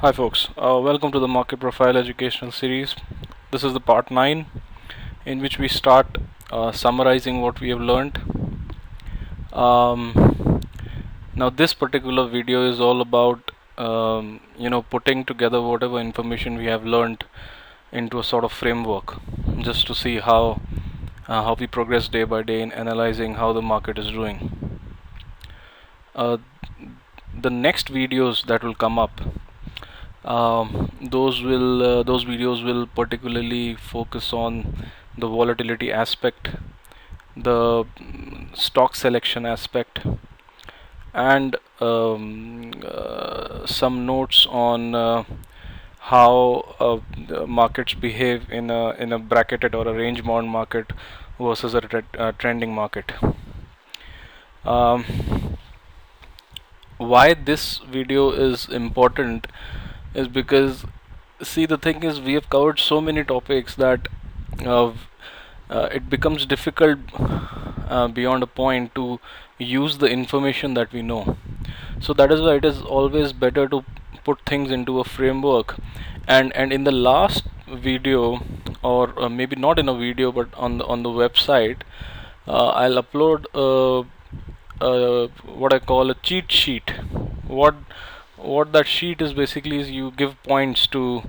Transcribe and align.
Hi 0.00 0.12
folks, 0.12 0.48
uh, 0.58 0.78
welcome 0.84 1.10
to 1.12 1.18
the 1.18 1.26
Market 1.26 1.58
Profile 1.58 1.96
Educational 1.96 2.52
Series. 2.52 2.94
This 3.50 3.64
is 3.64 3.72
the 3.72 3.80
part 3.80 4.10
9 4.10 4.44
in 5.24 5.40
which 5.40 5.58
we 5.58 5.68
start 5.68 6.18
uh, 6.50 6.70
summarizing 6.70 7.40
what 7.40 7.60
we 7.60 7.70
have 7.70 7.80
learned. 7.80 8.20
Um, 9.54 10.60
now 11.34 11.48
this 11.48 11.72
particular 11.72 12.28
video 12.28 12.68
is 12.68 12.78
all 12.78 13.00
about 13.00 13.52
um, 13.78 14.40
you 14.58 14.68
know 14.68 14.82
putting 14.82 15.24
together 15.24 15.62
whatever 15.62 15.98
information 15.98 16.58
we 16.58 16.66
have 16.66 16.84
learned 16.84 17.24
into 17.90 18.18
a 18.18 18.24
sort 18.32 18.44
of 18.44 18.52
framework 18.52 19.14
just 19.62 19.86
to 19.86 19.94
see 19.94 20.18
how 20.18 20.60
uh, 21.26 21.42
how 21.42 21.56
we 21.58 21.66
progress 21.66 22.06
day 22.06 22.24
by 22.24 22.42
day 22.42 22.60
in 22.60 22.70
analyzing 22.70 23.36
how 23.36 23.50
the 23.54 23.62
market 23.62 23.96
is 23.96 24.08
doing. 24.08 24.78
Uh, 26.14 26.36
the 27.48 27.48
next 27.48 27.90
videos 27.90 28.44
that 28.44 28.62
will 28.62 28.74
come 28.74 28.98
up 28.98 29.22
um, 30.26 30.90
those 31.00 31.42
will 31.42 31.82
uh, 31.82 32.02
those 32.02 32.24
videos 32.24 32.64
will 32.64 32.86
particularly 32.86 33.74
focus 33.74 34.32
on 34.32 34.86
the 35.16 35.28
volatility 35.28 35.92
aspect 35.92 36.50
the 37.36 37.84
stock 38.54 38.96
selection 38.96 39.44
aspect 39.46 40.00
and 41.12 41.56
um, 41.80 42.72
uh, 42.84 43.66
some 43.66 44.06
notes 44.06 44.46
on 44.48 44.94
uh, 44.94 45.24
how 45.98 46.74
uh, 46.80 47.46
markets 47.46 47.94
behave 47.94 48.50
in 48.50 48.70
a 48.70 48.90
in 48.90 49.12
a 49.12 49.18
bracketed 49.18 49.74
or 49.74 49.86
a 49.88 49.92
range 49.92 50.24
bound 50.24 50.48
market 50.48 50.92
versus 51.38 51.74
a 51.74 52.02
uh, 52.18 52.32
trending 52.32 52.74
market. 52.74 53.12
Um, 54.64 55.04
why 56.98 57.34
this 57.34 57.78
video 57.78 58.30
is 58.30 58.68
important 58.68 59.46
is 60.16 60.28
because 60.28 60.84
see 61.42 61.66
the 61.66 61.76
thing 61.76 62.02
is 62.02 62.20
we 62.20 62.34
have 62.34 62.48
covered 62.50 62.78
so 62.78 63.00
many 63.00 63.22
topics 63.24 63.74
that 63.74 64.08
uh, 64.64 64.92
uh, 65.70 65.88
it 65.92 66.08
becomes 66.08 66.46
difficult 66.46 66.98
uh, 67.18 68.08
beyond 68.08 68.42
a 68.42 68.46
point 68.46 68.94
to 68.94 69.20
use 69.58 69.98
the 69.98 70.06
information 70.06 70.74
that 70.74 70.92
we 70.92 71.02
know. 71.02 71.36
So 72.00 72.12
that 72.14 72.32
is 72.32 72.40
why 72.40 72.54
it 72.54 72.64
is 72.64 72.80
always 72.82 73.32
better 73.32 73.68
to 73.68 73.84
put 74.24 74.40
things 74.46 74.70
into 74.70 74.98
a 75.00 75.04
framework. 75.04 75.76
And 76.26 76.56
and 76.56 76.72
in 76.72 76.84
the 76.84 76.92
last 76.92 77.44
video 77.68 78.42
or 78.82 79.02
uh, 79.20 79.28
maybe 79.28 79.56
not 79.56 79.78
in 79.78 79.88
a 79.88 79.94
video 79.94 80.32
but 80.32 80.54
on 80.54 80.78
the 80.78 80.86
on 80.86 81.02
the 81.02 81.10
website 81.10 81.82
uh, 82.46 82.68
I'll 82.68 83.02
upload 83.02 83.46
what 84.78 85.72
I 85.72 85.78
call 85.78 86.10
a 86.10 86.14
cheat 86.14 86.50
sheet. 86.50 86.90
What 87.46 87.74
what 88.36 88.72
that 88.72 88.86
sheet 88.86 89.20
is 89.20 89.34
basically 89.34 89.78
is 89.78 89.90
you 89.90 90.10
give 90.16 90.40
points 90.42 90.86
to 90.86 91.22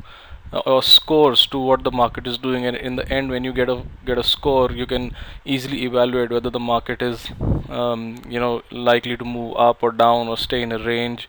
uh, 0.54 0.60
or 0.60 0.82
scores 0.82 1.46
to 1.48 1.60
what 1.60 1.84
the 1.84 1.92
market 1.92 2.26
is 2.26 2.38
doing 2.38 2.66
and 2.66 2.78
in 2.78 2.96
the 2.96 3.08
end 3.10 3.30
when 3.30 3.44
you 3.44 3.52
get 3.52 3.70
a 3.70 3.84
get 4.06 4.18
a 4.18 4.24
score 4.24 4.72
you 4.72 4.86
can 4.86 5.14
easily 5.44 5.84
evaluate 5.84 6.30
whether 6.32 6.50
the 6.50 6.60
market 6.60 7.02
is 7.02 7.30
um, 7.70 8.22
you 8.30 8.40
know 8.40 8.62
likely 8.72 9.18
to 9.18 9.26
move 9.26 9.56
up 9.58 9.84
or 9.84 9.92
down 9.92 10.28
or 10.28 10.38
stay 10.38 10.62
in 10.62 10.72
a 10.72 10.80
range 10.80 11.28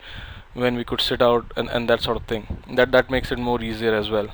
when 0.53 0.75
we 0.75 0.83
could 0.83 1.01
sit 1.01 1.21
out 1.21 1.51
and, 1.55 1.69
and 1.69 1.89
that 1.89 2.01
sort 2.01 2.17
of 2.17 2.23
thing. 2.23 2.57
That 2.73 2.91
that 2.91 3.09
makes 3.09 3.31
it 3.31 3.39
more 3.39 3.61
easier 3.61 3.93
as 3.95 4.09
well. 4.09 4.29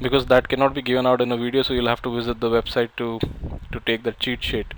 Because 0.00 0.26
that 0.26 0.48
cannot 0.48 0.74
be 0.74 0.82
given 0.82 1.06
out 1.06 1.20
in 1.20 1.32
a 1.32 1.36
video 1.36 1.62
so 1.62 1.74
you'll 1.74 1.88
have 1.88 2.02
to 2.02 2.14
visit 2.14 2.40
the 2.40 2.48
website 2.48 2.90
to 2.96 3.18
to 3.72 3.80
take 3.80 4.02
the 4.04 4.12
cheat 4.12 4.42
sheet. 4.42 4.74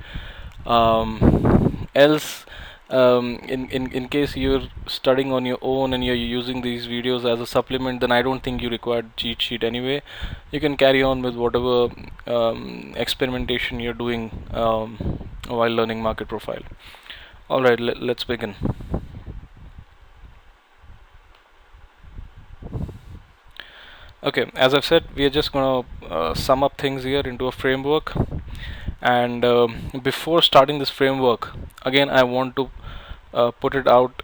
Um, 0.66 1.88
else 1.94 2.46
um, 2.90 3.36
in, 3.48 3.68
in, 3.70 3.90
in 3.92 4.08
case 4.08 4.36
you're 4.36 4.62
studying 4.86 5.32
on 5.32 5.46
your 5.46 5.58
own 5.62 5.92
and 5.94 6.04
you're 6.04 6.14
using 6.14 6.62
these 6.62 6.86
videos 6.88 7.24
as 7.24 7.40
a 7.40 7.46
supplement 7.46 8.00
then 8.00 8.10
I 8.10 8.20
don't 8.22 8.42
think 8.42 8.62
you 8.62 8.68
require 8.68 9.04
cheat 9.16 9.40
sheet 9.40 9.62
anyway. 9.62 10.02
You 10.50 10.60
can 10.60 10.76
carry 10.76 11.02
on 11.02 11.22
with 11.22 11.36
whatever 11.36 11.88
um, 12.26 12.92
experimentation 12.96 13.78
you're 13.78 13.94
doing 13.94 14.30
um, 14.50 15.28
while 15.46 15.70
learning 15.70 16.02
market 16.02 16.28
profile. 16.28 16.62
Alright 17.48 17.78
let, 17.78 18.02
let's 18.02 18.24
begin. 18.24 18.56
Okay 24.22 24.50
as 24.54 24.74
I've 24.74 24.84
said 24.84 25.04
we 25.14 25.24
are 25.24 25.30
just 25.30 25.52
gonna 25.52 25.86
uh, 26.08 26.34
sum 26.34 26.64
up 26.64 26.76
things 26.76 27.04
here 27.04 27.20
into 27.20 27.46
a 27.46 27.52
framework. 27.52 28.12
And 29.02 29.46
uh, 29.46 29.68
before 30.02 30.42
starting 30.42 30.78
this 30.78 30.90
framework 30.90 31.52
again 31.86 32.10
I 32.10 32.22
want 32.24 32.56
to 32.56 32.70
uh, 33.32 33.50
put 33.50 33.74
it 33.74 33.86
out 33.86 34.22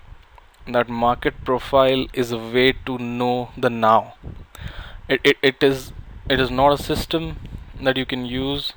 that 0.66 0.88
market 0.88 1.44
profile 1.44 2.06
is 2.12 2.32
a 2.32 2.38
way 2.38 2.72
to 2.72 2.98
know 2.98 3.50
the 3.56 3.70
now. 3.70 4.14
It, 5.08 5.20
it, 5.22 5.36
it 5.42 5.62
is 5.62 5.92
it 6.28 6.40
is 6.40 6.50
not 6.50 6.72
a 6.72 6.82
system 6.82 7.36
that 7.80 7.96
you 7.96 8.04
can 8.04 8.24
use 8.26 8.72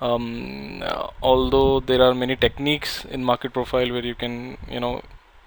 um, 0.00 0.82
uh, 0.82 1.08
although 1.22 1.80
there 1.80 2.02
are 2.02 2.14
many 2.14 2.36
techniques 2.36 3.04
in 3.04 3.24
market 3.24 3.52
profile 3.52 3.90
where 3.90 4.04
you 4.04 4.14
can 4.14 4.58
you 4.70 4.78
know 4.78 5.02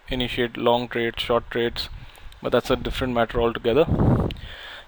initiate 0.09 0.57
long 0.57 0.87
trades 0.87 1.21
short 1.21 1.49
trades 1.51 1.87
but 2.41 2.51
that's 2.51 2.69
a 2.69 2.75
different 2.75 3.13
matter 3.13 3.39
altogether. 3.39 3.85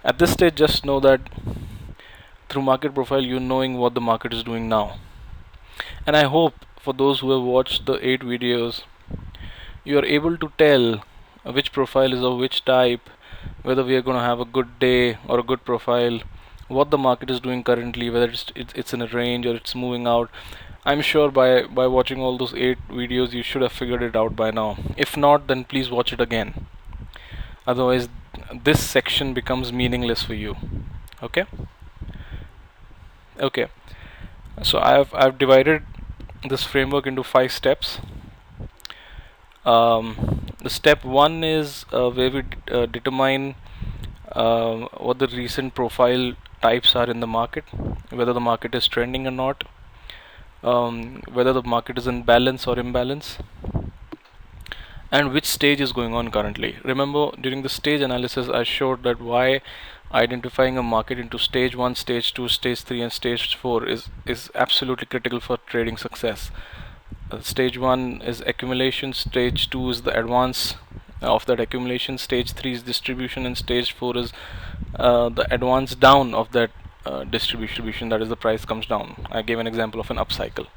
At 0.04 0.20
this 0.20 0.32
stage 0.32 0.56
just 0.56 0.86
know 0.86 1.00
that 1.00 1.22
through 2.50 2.64
market 2.64 2.94
profile 2.94 3.24
you're 3.24 3.40
knowing 3.40 3.78
what 3.78 3.94
the 3.94 4.02
market 4.02 4.34
is 4.34 4.44
doing 4.44 4.68
now. 4.68 4.98
And 6.06 6.18
I 6.18 6.24
hope 6.24 6.66
for 6.82 6.94
those 6.94 7.20
who 7.20 7.32
have 7.32 7.44
watched 7.44 7.86
the 7.86 8.06
eight 8.06 8.22
videos 8.22 8.84
you 9.84 9.98
are 9.98 10.06
able 10.06 10.38
to 10.38 10.52
tell 10.58 11.04
which 11.44 11.72
profile 11.72 12.14
is 12.14 12.24
of 12.24 12.38
which 12.38 12.64
type 12.66 13.10
whether 13.64 13.84
we 13.84 13.96
are 13.96 14.02
going 14.02 14.18
to 14.18 14.24
have 14.24 14.40
a 14.40 14.46
good 14.46 14.78
day 14.80 15.18
or 15.28 15.40
a 15.40 15.44
good 15.44 15.64
profile 15.66 16.20
what 16.68 16.92
the 16.92 16.98
market 16.98 17.30
is 17.30 17.40
doing 17.40 17.64
currently 17.64 18.10
whether 18.10 18.30
it's, 18.30 18.46
it's, 18.56 18.94
in 18.94 19.02
a 19.02 19.08
range 19.08 19.46
or 19.46 19.56
it's 19.56 19.76
moving 19.76 20.08
out. 20.08 20.30
I'm 20.86 21.02
sure 21.02 21.30
by 21.30 21.64
by 21.64 21.86
watching 21.88 22.20
all 22.20 22.38
those 22.38 22.54
eight 22.54 22.78
videos 22.90 23.34
you 23.34 23.44
should 23.44 23.62
have 23.62 23.72
figured 23.72 24.02
it 24.02 24.16
out 24.16 24.36
by 24.36 24.52
now. 24.52 24.78
If 24.98 25.18
not 25.18 25.48
then 25.48 25.64
please 25.66 25.92
watch 25.92 26.14
it 26.14 26.22
again. 26.22 26.68
Otherwise 27.68 28.10
this 28.64 28.84
section 28.84 29.34
becomes 29.34 29.72
meaningless 29.72 30.24
for 30.24 30.34
you. 30.34 30.56
Okay? 31.22 31.46
Okay. 33.40 33.68
So 34.64 34.80
I've 34.80 35.14
I've 35.14 35.38
divided 35.38 35.84
this 36.48 36.64
framework 36.64 37.06
into 37.06 37.24
five 37.24 37.52
steps 37.52 38.00
um, 39.66 40.46
the 40.60 40.70
step 40.70 41.04
one 41.04 41.44
is 41.44 41.86
uh, 41.92 42.10
where 42.10 42.32
we 42.32 42.44
uh, 42.72 42.86
determine 42.86 43.56
uh, 44.32 44.88
what 44.98 45.20
the 45.20 45.28
recent 45.28 45.76
profile 45.76 46.34
types 46.62 46.96
are 46.96 47.10
in 47.10 47.20
the 47.20 47.28
market 47.28 47.66
whether 48.10 48.34
the 48.34 48.40
market 48.40 48.76
is 48.76 48.88
trending 48.88 49.26
or 49.28 49.32
not 49.32 49.64
um, 50.64 51.22
whether 51.32 51.54
the 51.54 51.64
market 51.64 51.98
is 51.98 52.08
in 52.08 52.24
balance 52.24 52.68
or 52.68 52.78
imbalance 52.78 53.38
and 55.12 55.34
which 55.34 55.46
stage 55.46 55.82
is 55.82 55.92
going 55.92 56.14
on 56.14 56.32
currently. 56.32 56.78
Remember 56.84 57.32
during 57.40 57.64
the 57.64 57.70
stage 57.70 58.02
analysis 58.02 58.48
I 58.48 58.64
showed 58.64 59.04
that 59.04 59.20
why 59.20 59.62
identifying 60.14 60.78
a 60.78 60.84
market 60.84 61.20
into 61.20 61.38
stage 61.38 61.76
1, 61.76 61.96
stage 61.96 62.34
2, 62.34 62.48
stage 62.48 62.82
3 62.82 63.02
and 63.02 63.14
stage 63.14 63.56
4 63.56 63.88
is, 63.88 64.10
is 64.26 64.50
absolutely 64.56 65.08
critical 65.08 65.40
for 65.40 65.58
trading 65.68 65.98
success. 65.98 66.52
Uh, 67.32 67.40
stage 67.42 67.78
1 67.78 68.22
is 68.24 68.42
accumulation, 68.42 69.14
stage 69.14 69.70
2 69.70 69.90
is 69.90 70.02
the 70.02 70.18
advance 70.20 70.76
of 71.22 71.46
that 71.46 71.60
accumulation, 71.60 72.18
stage 72.18 72.52
3 72.52 72.74
is 72.74 72.84
distribution 72.84 73.46
and 73.46 73.58
stage 73.58 73.94
4 73.94 74.18
is 74.18 74.34
uh, 74.96 75.30
the 75.30 75.52
advance 75.54 75.96
down 75.96 76.34
of 76.34 76.52
that 76.52 76.72
uh, 77.06 77.24
distribution 77.24 78.10
that 78.10 78.22
is 78.22 78.30
the 78.30 78.36
price 78.36 78.66
comes 78.66 78.86
down. 78.86 79.26
I 79.32 79.42
gave 79.42 79.60
an 79.60 79.68
example 79.68 80.02
of 80.02 80.12
an 80.12 80.18
upcycle. 80.18 80.68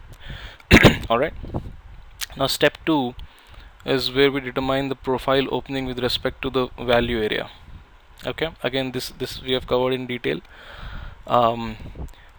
Alright. 1.11 1.35
Now 2.37 2.47
step 2.47 2.79
2 2.87 3.15
is 3.85 4.13
where 4.13 4.31
we 4.31 4.41
determine 4.41 4.89
the 4.89 4.95
profile 4.95 5.49
opening 5.51 5.87
with 5.87 5.99
respect 5.99 6.41
to 6.43 6.51
the 6.51 6.69
value 6.79 7.23
area 7.23 7.51
okay 8.27 8.49
again 8.63 8.93
this 8.93 9.11
this 9.19 9.43
we 9.43 9.53
have 9.53 9.67
covered 9.67 9.93
in 9.93 10.07
detail 10.07 10.41
um, 11.27 11.77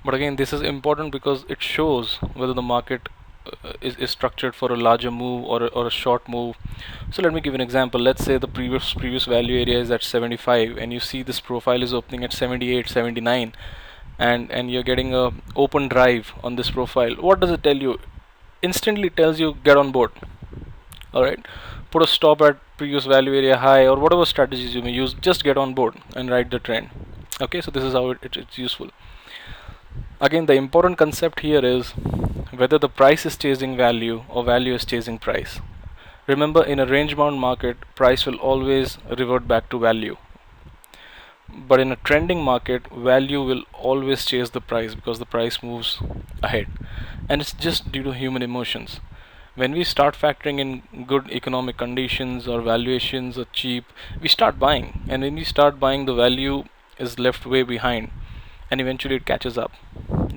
but 0.04 0.14
again 0.14 0.36
this 0.36 0.54
is 0.54 0.62
important 0.62 1.12
because 1.12 1.46
it 1.50 1.62
shows 1.62 2.16
whether 2.34 2.54
the 2.54 2.62
market 2.62 3.10
uh, 3.10 3.25
is, 3.82 3.96
is 3.98 4.12
structured 4.12 4.56
for 4.56 4.72
a 4.72 4.78
larger 4.78 5.12
move 5.12 5.46
or 5.46 5.64
a, 5.64 5.68
or 5.68 5.88
a 5.88 5.92
short 5.92 6.28
move. 6.28 6.56
So 7.12 7.22
let 7.22 7.34
me 7.34 7.42
give 7.42 7.54
an 7.54 7.62
example. 7.62 8.02
Let's 8.02 8.24
say 8.24 8.38
the 8.38 8.48
previous 8.48 8.94
previous 8.94 9.26
value 9.26 9.60
area 9.60 9.80
is 9.80 9.92
at 9.92 10.04
75 10.04 10.78
and 10.78 10.94
you 10.94 11.00
see 11.00 11.24
this 11.24 11.40
profile 11.40 11.84
is 11.84 11.94
opening 11.94 12.24
at 12.24 12.34
78 12.34 12.90
79 12.90 13.54
and 14.18 14.52
and 14.52 14.72
you're 14.72 14.84
getting 14.84 15.14
a 15.14 15.32
open 15.56 15.88
drive 15.88 16.34
on 16.44 16.56
this 16.56 16.72
profile. 16.72 17.16
What 17.16 17.40
does 17.40 17.52
it 17.52 17.64
tell 17.64 17.78
you? 17.78 17.98
Instantly 18.62 19.10
tells 19.10 19.40
you 19.40 19.56
get 19.64 19.78
on 19.78 19.92
board. 19.92 20.12
Alright? 21.14 21.46
Put 21.92 22.04
a 22.04 22.08
stop 22.08 22.42
at 22.42 22.58
previous 22.78 23.06
value 23.06 23.34
area 23.34 23.58
high 23.58 23.88
or 23.88 23.98
whatever 23.98 24.26
strategies 24.26 24.76
you 24.76 24.82
may 24.82 24.92
use 24.92 25.14
just 25.14 25.44
get 25.44 25.58
on 25.58 25.74
board 25.74 25.96
and 26.14 26.30
ride 26.30 26.52
the 26.52 26.60
trend 26.60 26.90
okay? 27.42 27.62
So 27.62 27.72
this 27.72 27.84
is 27.84 27.94
how 27.94 28.10
it, 28.12 28.20
it, 28.22 28.38
it's 28.38 28.58
useful 28.58 28.90
again 30.22 30.46
the 30.46 30.54
important 30.54 30.98
concept 30.98 31.42
here 31.42 31.64
is 31.64 31.92
whether 32.60 32.78
the 32.80 32.90
price 32.90 33.26
is 33.26 33.38
chasing 33.38 33.76
value 33.76 34.24
or 34.30 34.44
value 34.44 34.74
is 34.74 34.86
chasing 34.86 35.18
price. 35.18 35.60
Remember 36.28 36.64
in 36.64 36.80
a 36.80 36.86
range 36.86 37.16
bound 37.16 37.40
market 37.40 37.78
price 37.96 38.26
will 38.26 38.38
always 38.38 38.98
revert 39.18 39.48
back 39.48 39.70
to 39.70 39.80
value. 39.80 40.18
But 41.50 41.80
in 41.80 41.92
a 41.92 41.98
trending 41.98 42.44
market 42.44 42.88
value 42.92 43.42
will 43.44 43.64
always 43.74 44.26
chase 44.26 44.50
the 44.50 44.62
price 44.62 44.96
because 44.96 45.20
the 45.20 45.26
price 45.26 45.62
moves 45.62 46.00
ahead. 46.42 46.68
And 47.30 47.42
it's 47.42 47.54
just 47.54 47.92
due 47.92 48.04
to 48.04 48.14
human 48.14 48.42
emotions. 48.42 49.00
When 49.56 49.72
we 49.72 49.84
start 49.84 50.16
factoring 50.16 50.60
in 50.60 51.06
good 51.06 51.30
economic 51.30 51.78
conditions 51.78 52.48
or 52.48 52.62
valuations 52.62 53.38
are 53.38 53.48
cheap 53.54 53.86
we 54.22 54.28
start 54.28 54.60
buying. 54.60 55.02
And 55.08 55.22
when 55.22 55.36
we 55.36 55.44
start 55.44 55.80
buying 55.80 56.06
the 56.06 56.16
value 56.16 56.64
is 56.98 57.20
left 57.20 57.46
way 57.46 57.64
behind 57.64 58.12
and 58.70 58.82
eventually 58.82 59.16
it 59.16 59.26
catches 59.26 59.58
up. 59.58 59.72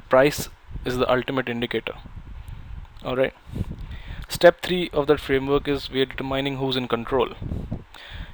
Price 0.09 0.49
is 0.85 0.97
the 0.97 1.11
ultimate 1.11 1.49
indicator. 1.49 1.95
All 3.05 3.17
right 3.17 3.35
step 4.29 4.61
3 4.61 4.91
of 4.93 5.07
that 5.07 5.21
framework 5.21 5.67
is 5.67 5.91
we 5.91 6.03
are 6.03 6.07
determining 6.07 6.59
who's 6.59 6.77
in 6.77 6.87
control. 6.87 7.31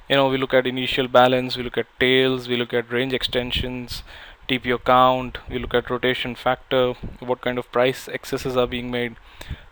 You 0.09 0.17
know 0.17 0.27
we 0.29 0.37
look 0.37 0.53
at 0.53 0.67
initial 0.67 1.07
balance 1.07 1.57
we 1.57 1.63
look 1.63 1.77
at 1.77 1.87
tails 1.99 2.47
we 2.47 2.57
look 2.57 2.73
at 2.73 2.91
range 2.91 3.13
extensions 3.13 4.03
TPO 4.49 4.83
count 4.83 5.39
we 5.49 5.57
look 5.57 5.73
at 5.73 5.89
rotation 5.89 6.35
factor 6.35 6.93
what 7.19 7.41
kind 7.41 7.57
of 7.57 7.71
price 7.71 8.07
excesses 8.07 8.57
are 8.57 8.67
being 8.67 8.91
made. 8.91 9.15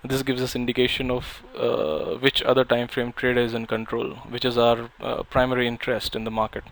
This 0.04 0.24
gives 0.24 0.42
us 0.42 0.56
indication 0.56 1.12
of 1.12 1.44
uh, 1.58 2.16
which 2.26 2.42
other 2.42 2.64
time 2.64 2.88
frame 2.88 3.14
trader 3.14 3.42
is 3.42 3.54
in 3.54 3.68
control 3.68 4.16
which 4.38 4.46
is 4.46 4.58
our 4.58 4.90
uh, 5.02 5.24
primary 5.24 5.68
interest 5.68 6.16
in 6.16 6.24
the 6.24 6.32
market 6.32 6.64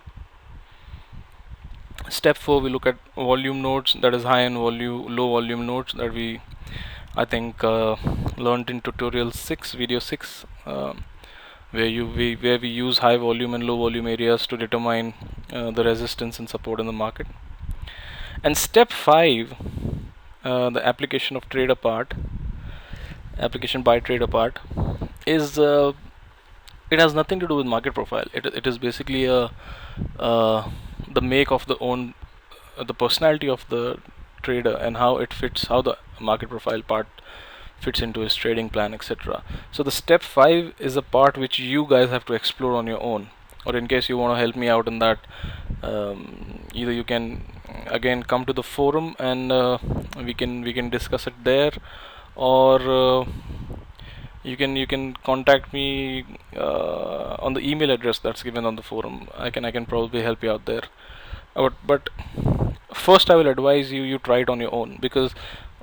step 2.11 2.37
4 2.37 2.61
we 2.61 2.69
look 2.69 2.85
at 2.85 2.97
volume 3.15 3.61
nodes. 3.61 3.95
That 4.01 4.13
is 4.13 4.23
high 4.23 4.41
and 4.41 4.55
volume 4.55 5.15
low 5.15 5.29
volume 5.29 5.65
nodes 5.65 5.93
that 5.93 6.13
we 6.13 6.41
I 7.15 7.25
think 7.25 7.63
uh, 7.63 7.95
learned 8.37 8.69
in 8.69 8.81
tutorial 8.81 9.31
6 9.31 9.73
video 9.73 9.99
6 9.99 10.45
um, 10.65 11.03
where 11.71 11.85
you 11.85 12.05
we, 12.05 12.35
where 12.35 12.59
we 12.59 12.67
use 12.67 12.97
high 12.99 13.17
volume 13.17 13.53
and 13.53 13.63
low 13.63 13.77
volume 13.77 14.07
areas 14.07 14.45
to 14.47 14.57
determine 14.57 15.13
uh, 15.53 15.71
the 15.71 15.83
resistance 15.83 16.37
and 16.39 16.49
support 16.49 16.79
in 16.79 16.85
the 16.85 16.93
market. 16.93 17.27
And 18.43 18.57
step 18.57 18.91
5 18.91 19.53
uh, 20.43 20.69
the 20.69 20.85
application 20.85 21.37
of 21.37 21.47
trade 21.49 21.69
apart 21.69 22.13
application 23.37 23.81
by 23.81 23.99
trade 23.99 24.21
apart 24.21 24.59
is 25.25 25.57
uh, 25.57 25.93
it 26.89 26.99
has 26.99 27.13
nothing 27.13 27.39
to 27.39 27.47
do 27.47 27.55
with 27.55 27.65
market 27.65 27.93
profile. 27.93 28.25
It, 28.33 28.45
it 28.45 28.67
is 28.67 28.77
basically 28.77 29.25
a 29.25 29.49
uh, 30.19 30.69
the 31.13 31.21
make 31.21 31.51
of 31.51 31.65
the 31.67 31.77
own 31.79 32.13
uh, 32.77 32.83
the 32.83 32.93
personality 32.93 33.49
of 33.49 33.67
the 33.69 33.97
trader 34.41 34.75
and 34.75 34.97
how 34.97 35.17
it 35.17 35.33
fits 35.33 35.65
how 35.67 35.81
the 35.81 35.97
market 36.19 36.49
profile 36.49 36.81
part 36.81 37.07
fits 37.79 38.01
into 38.01 38.21
his 38.21 38.35
trading 38.35 38.69
plan 38.69 38.93
etc 38.93 39.43
so 39.71 39.83
the 39.83 39.91
step 39.91 40.21
5 40.21 40.73
is 40.79 40.97
a 40.97 41.01
part 41.01 41.37
which 41.37 41.57
you 41.59 41.85
guys 41.89 42.09
have 42.09 42.25
to 42.25 42.33
explore 42.33 42.73
on 42.75 42.87
your 42.87 43.01
own. 43.01 43.29
Or 43.65 43.75
in 43.75 43.87
case 43.87 44.09
you 44.09 44.17
want 44.17 44.35
to 44.35 44.39
help 44.39 44.55
me 44.55 44.67
out 44.67 44.87
in 44.87 44.99
that 44.99 45.19
um, 45.83 46.59
either 46.73 46.91
you 46.91 47.03
can 47.03 47.43
again 47.87 48.23
come 48.23 48.45
to 48.45 48.53
the 48.53 48.63
forum 48.63 49.15
and 49.19 49.51
uh, 49.51 49.77
we 50.17 50.33
can 50.33 50.61
we 50.61 50.73
can 50.73 50.89
discuss 50.89 51.27
it 51.27 51.43
there. 51.43 51.71
Or 52.35 52.81
uh, 52.81 53.25
you 54.43 54.57
can 54.57 54.75
you 54.75 54.87
can 54.87 55.13
contact 55.23 55.71
me 55.73 56.25
uh, 56.55 57.35
on 57.39 57.53
the 57.53 57.61
email 57.61 57.91
address 57.91 58.19
that's 58.19 58.43
given 58.43 58.65
on 58.65 58.75
the 58.75 58.81
forum. 58.81 59.27
I 59.37 59.49
can 59.49 59.65
I 59.65 59.71
can 59.71 59.85
probably 59.85 60.23
help 60.23 60.43
you 60.43 60.51
out 60.51 60.65
there. 60.65 60.83
But 61.53 61.73
but 61.85 62.09
first 62.93 63.29
I 63.29 63.35
will 63.35 63.47
advise 63.47 63.91
you 63.91 64.01
you 64.01 64.17
try 64.17 64.39
it 64.39 64.49
on 64.49 64.59
your 64.59 64.73
own 64.73 64.97
because 65.01 65.35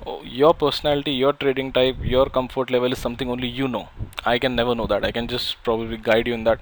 oh, 0.05 0.21
your 0.23 0.53
personality 0.53 1.11
your 1.11 1.33
trading 1.33 1.71
type 1.71 1.97
your 2.01 2.25
comfort 2.25 2.69
level 2.69 2.91
is 2.91 2.99
something 2.99 3.29
only 3.29 3.47
you 3.47 3.67
know. 3.67 3.87
I 4.25 4.39
can 4.39 4.55
never 4.55 4.75
know 4.75 4.87
that. 4.87 5.05
I 5.05 5.11
can 5.11 5.27
just 5.27 5.63
probably 5.63 5.97
guide 5.97 6.27
you 6.27 6.33
in 6.33 6.43
that 6.43 6.59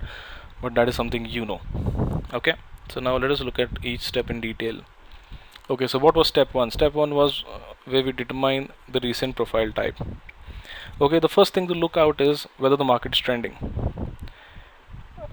but 0.62 0.76
that 0.76 0.88
is 0.90 0.96
something 0.96 1.26
you 1.26 1.46
know. 1.46 1.62
Okay? 2.34 2.54
So 2.90 3.00
now 3.00 3.18
let 3.18 3.32
us 3.32 3.42
look 3.42 3.60
at 3.60 3.70
each 3.84 4.02
step 4.02 4.30
in 4.30 4.42
detail. 4.42 4.82
Okay 5.70 5.88
so 5.88 5.98
what 6.00 6.16
was 6.16 6.28
step 6.28 6.54
one? 6.54 6.70
Step 6.70 6.94
one 6.94 7.16
was 7.16 7.44
uh, 7.52 7.74
where 7.86 8.04
we 8.04 8.12
determine 8.12 8.70
the 8.88 9.00
recent 9.00 9.36
profile 9.36 9.72
type 9.72 9.96
okay 11.00 11.20
the 11.20 11.30
first 11.30 11.54
thing 11.54 11.68
to 11.68 11.74
look 11.74 11.98
out 11.98 12.22
is 12.22 12.48
whether 12.58 12.76
the 12.76 12.84
market 12.84 13.14
is 13.14 13.20
trending. 13.20 13.58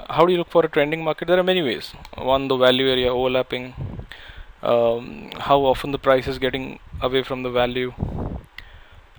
How 0.09 0.27
do 0.27 0.33
you 0.33 0.39
look 0.39 0.51
for 0.51 0.65
a 0.65 0.69
trending 0.69 1.03
market? 1.03 1.29
There 1.29 1.39
are 1.39 1.43
many 1.43 1.63
ways. 1.63 1.93
One 2.17 2.49
the 2.49 2.57
value 2.57 2.89
area 2.89 3.13
overlapping. 3.13 3.75
Um, 4.63 5.31
how 5.39 5.61
often 5.61 5.93
the 5.93 5.99
price 5.99 6.27
is 6.27 6.39
getting 6.39 6.79
away 7.01 7.23
from 7.23 7.43
the 7.43 7.51
value. 7.51 7.95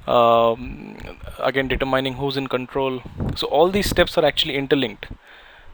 Um, 0.07 0.98
again 1.39 1.68
determining 1.68 2.13
who's 2.13 2.38
in 2.38 2.48
control. 2.48 3.01
So 3.36 3.48
all 3.48 3.69
these 3.69 3.89
steps 3.89 4.18
are 4.18 4.25
actually 4.25 4.56
interlinked. 4.56 5.07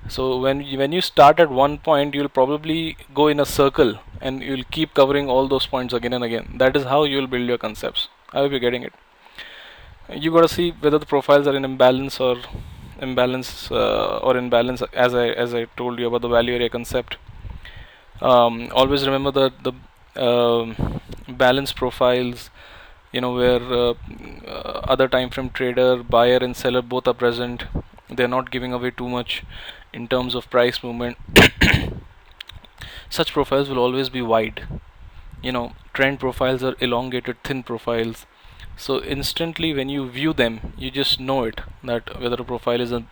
So 0.07 0.39
when 0.39 0.61
you, 0.61 0.77
when 0.77 0.91
you 0.91 1.01
start 1.01 1.39
at 1.39 1.49
one 1.49 1.77
point 1.77 2.15
you'll 2.15 2.29
probably 2.29 2.97
go 3.13 3.27
in 3.27 3.39
a 3.39 3.45
circle 3.45 3.99
and 4.19 4.41
you'll 4.41 4.63
keep 4.71 4.93
covering 4.93 5.29
all 5.29 5.47
those 5.47 5.67
points 5.67 5.93
again 5.93 6.13
and 6.13 6.23
again. 6.23 6.55
That 6.57 6.75
is 6.75 6.85
how 6.85 7.03
you'll 7.03 7.27
build 7.27 7.47
your 7.47 7.57
concepts. 7.57 8.07
I 8.33 8.39
hope 8.39 8.51
you're 8.51 8.59
getting 8.59 8.83
it 8.83 8.93
you 10.13 10.31
got 10.31 10.41
to 10.41 10.47
see 10.47 10.71
whether 10.71 10.97
the 10.97 11.05
profiles 11.05 11.47
are 11.47 11.55
in 11.55 11.65
imbalance 11.65 12.19
or 12.19 12.37
imbalance 12.99 13.71
uh, 13.71 14.17
or 14.17 14.37
in 14.37 14.49
balance 14.49 14.81
as 14.93 15.13
I 15.13 15.29
as 15.29 15.53
I 15.53 15.65
told 15.77 15.99
you 15.99 16.07
about 16.07 16.21
the 16.21 16.27
value 16.27 16.53
area 16.53 16.69
concept. 16.69 17.17
Um, 18.21 18.69
always 18.73 19.05
remember 19.05 19.31
that 19.31 19.63
the 19.63 19.73
um, 20.21 21.01
balance 21.27 21.73
profiles 21.73 22.49
you 23.11 23.21
know 23.21 23.33
where 23.33 23.61
uh, 23.61 23.93
uh, 24.47 24.81
other 24.95 25.07
time 25.07 25.29
frame 25.29 25.49
trader 25.49 26.03
buyer 26.03 26.37
and 26.37 26.55
seller 26.55 26.81
both 26.81 27.07
are 27.07 27.13
present 27.13 27.65
they're 28.09 28.27
not 28.27 28.51
giving 28.51 28.73
away 28.73 28.91
too 28.91 29.09
much 29.09 29.43
in 29.93 30.07
terms 30.07 30.35
of 30.35 30.49
price 30.49 30.83
movement. 30.83 31.17
Such 33.09 33.31
profiles 33.33 33.69
will 33.69 33.79
always 33.79 34.09
be 34.09 34.21
wide. 34.21 34.67
You 35.41 35.51
know 35.51 35.73
trend 35.93 36.19
profiles 36.19 36.63
are 36.63 36.75
elongated 36.79 37.43
thin 37.43 37.63
profiles 37.63 38.25
so 38.77 39.01
instantly 39.03 39.73
when 39.73 39.89
you 39.89 40.09
view 40.09 40.33
them 40.33 40.73
you 40.77 40.89
just 40.91 41.19
know 41.19 41.43
it 41.43 41.61
that 41.83 42.19
whether 42.19 42.35
a 42.35 42.43
profile 42.43 42.81
is 42.81 42.91
a 42.91 43.03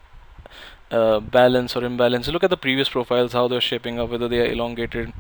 uh, 0.92 1.20
balance 1.20 1.76
or 1.76 1.84
imbalance. 1.84 2.28
Look 2.28 2.44
at 2.44 2.50
the 2.50 2.58
previous 2.58 2.90
profiles 2.90 3.34
how 3.34 3.48
they're 3.48 3.62
shaping 3.62 4.00
up 4.00 4.10
whether 4.10 4.28
they 4.28 4.40
are 4.40 4.52
elongated. 4.52 5.14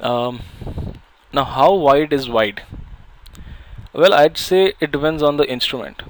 Um, 0.00 0.40
now 1.32 1.44
how 1.44 1.74
wide 1.74 2.12
is 2.12 2.28
wide? 2.28 2.62
Well 3.92 4.14
I'd 4.14 4.38
say 4.38 4.74
it 4.80 4.90
depends 4.90 5.22
on 5.22 5.36
the 5.36 5.50
instrument. 5.50 6.02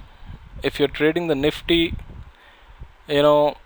If 0.62 0.78
you're 0.78 0.88
trading 0.88 1.26
the 1.26 1.34
nifty 1.34 1.94
you 3.08 3.22
know 3.22 3.56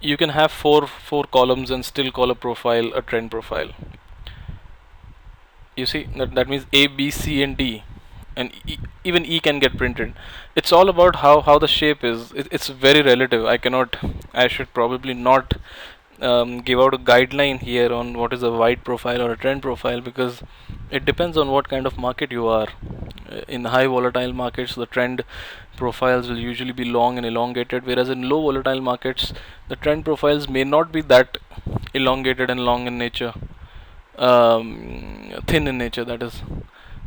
you 0.00 0.16
can 0.16 0.30
have 0.30 0.52
four 0.52 0.86
four 0.86 1.24
columns 1.24 1.70
and 1.70 1.84
still 1.84 2.12
call 2.12 2.30
a 2.30 2.34
profile 2.34 2.92
a 2.94 3.02
trend 3.02 3.30
profile. 3.30 3.70
You 5.76 5.86
see 5.86 6.08
that 6.16 6.34
that 6.34 6.48
means 6.48 6.66
A 6.72 6.86
B 6.86 7.10
C 7.10 7.42
and 7.42 7.56
D 7.56 7.82
and 8.36 8.52
e, 8.66 8.76
even 9.04 9.24
E 9.24 9.40
can 9.40 9.58
get 9.58 9.76
printed. 9.76 10.12
It's 10.54 10.72
all 10.72 10.88
about 10.88 11.16
how, 11.16 11.40
how 11.40 11.58
the 11.58 11.68
shape 11.68 12.04
is. 12.04 12.32
It, 12.32 12.48
it's 12.50 12.68
very 12.68 13.02
relative. 13.02 13.44
I 13.44 13.56
cannot, 13.56 13.96
I 14.34 14.48
should 14.48 14.72
probably 14.74 15.14
not 15.14 15.54
um, 16.20 16.60
give 16.60 16.80
out 16.80 16.94
a 16.94 16.98
guideline 16.98 17.60
here 17.60 17.92
on 17.92 18.16
what 18.18 18.32
is 18.32 18.42
a 18.42 18.50
wide 18.50 18.84
profile 18.84 19.22
or 19.22 19.32
a 19.32 19.36
trend 19.36 19.62
profile 19.62 20.00
because 20.00 20.42
it 20.90 21.04
depends 21.04 21.36
on 21.36 21.50
what 21.50 21.68
kind 21.68 21.86
of 21.86 21.98
market 21.98 22.30
you 22.30 22.46
are. 22.46 22.68
Uh, 23.30 23.40
in 23.48 23.64
high 23.64 23.86
volatile 23.86 24.32
markets, 24.32 24.74
the 24.74 24.86
trend 24.86 25.24
profiles 25.76 26.28
will 26.28 26.38
usually 26.38 26.72
be 26.72 26.84
long 26.84 27.18
and 27.18 27.26
elongated, 27.26 27.84
whereas 27.84 28.08
in 28.08 28.28
low 28.28 28.40
volatile 28.40 28.80
markets, 28.80 29.32
the 29.68 29.76
trend 29.76 30.04
profiles 30.04 30.48
may 30.48 30.64
not 30.64 30.92
be 30.92 31.00
that 31.00 31.38
elongated 31.92 32.48
and 32.48 32.60
long 32.60 32.86
in 32.86 32.96
nature, 32.96 33.34
um, 34.16 35.32
thin 35.46 35.66
in 35.66 35.76
nature, 35.76 36.04
that 36.04 36.22
is 36.22 36.40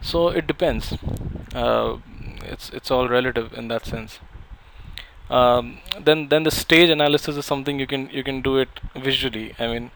so 0.01 0.29
it 0.29 0.47
depends. 0.47 0.97
Uh, 1.53 1.97
it's 2.43 2.69
it's 2.69 2.91
all 2.91 3.07
relative 3.07 3.53
in 3.53 3.67
that 3.67 3.85
sense. 3.85 4.19
Um, 5.29 5.77
then 5.99 6.29
then 6.29 6.43
the 6.43 6.51
stage 6.51 6.89
analysis 6.89 7.37
is 7.37 7.45
something 7.45 7.79
you 7.79 7.85
can 7.85 8.09
you 8.09 8.23
can 8.23 8.41
do 8.41 8.57
it 8.57 8.79
visually. 8.95 9.53
I 9.59 9.67
mean 9.67 9.91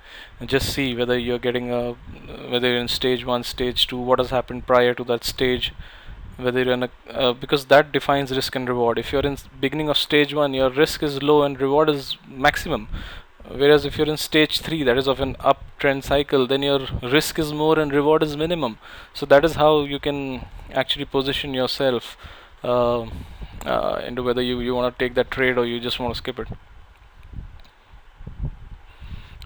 just 0.46 0.74
see 0.74 0.96
whether 0.96 1.18
you're 1.18 1.40
getting 1.40 1.72
a 1.72 1.94
whether 2.52 2.68
you're 2.68 2.80
in 2.80 2.88
stage 2.88 3.26
one 3.26 3.44
stage 3.44 3.88
two 3.88 3.98
what 3.98 4.20
has 4.20 4.30
happened 4.30 4.68
prior 4.68 4.94
to 4.94 5.04
that 5.06 5.24
stage 5.24 5.74
whether 6.38 6.62
you're 6.62 6.74
in 6.74 6.84
a 6.84 6.90
uh, 7.10 7.34
because 7.34 7.66
that 7.66 7.92
defines 7.92 8.32
risk 8.32 8.56
and 8.56 8.70
reward. 8.70 9.00
If 9.00 9.12
you're 9.12 9.26
in 9.26 9.38
beginning 9.60 9.90
of 9.90 9.98
stage 9.98 10.36
one 10.36 10.54
your 10.54 10.70
risk 10.70 11.02
is 11.02 11.24
low 11.24 11.42
and 11.42 11.60
reward 11.60 11.90
is 11.90 12.18
maximum. 12.28 12.88
Whereas 13.48 13.86
if 13.86 13.98
you're 13.98 14.08
in 14.08 14.18
stage 14.18 14.62
3 14.62 14.84
that 14.84 14.98
is 14.98 15.08
of 15.08 15.20
an 15.20 15.36
uptrend 15.84 16.04
cycle 16.04 16.48
then 16.48 16.62
your 16.64 16.80
risk 17.02 17.40
is 17.40 17.52
more 17.54 17.80
and 17.80 17.94
reward 17.94 18.24
is 18.24 18.36
minimum. 18.38 18.78
So 19.14 19.26
that 19.26 19.46
is 19.46 19.54
how 19.54 19.84
you 19.84 20.00
can 20.00 20.46
actually 20.72 21.06
position 21.06 21.54
yourself 21.54 22.18
uh, 22.64 23.02
uh, 23.66 24.02
into 24.06 24.24
whether 24.24 24.42
you, 24.42 24.60
you 24.60 24.76
want 24.76 24.98
to 24.98 25.06
take 25.06 25.16
that 25.16 25.32
trade 25.32 25.58
or 25.58 25.66
you 25.66 25.80
just 25.80 26.00
want 26.00 26.14
to 26.14 26.18
skip 26.18 26.40
it. 26.40 26.48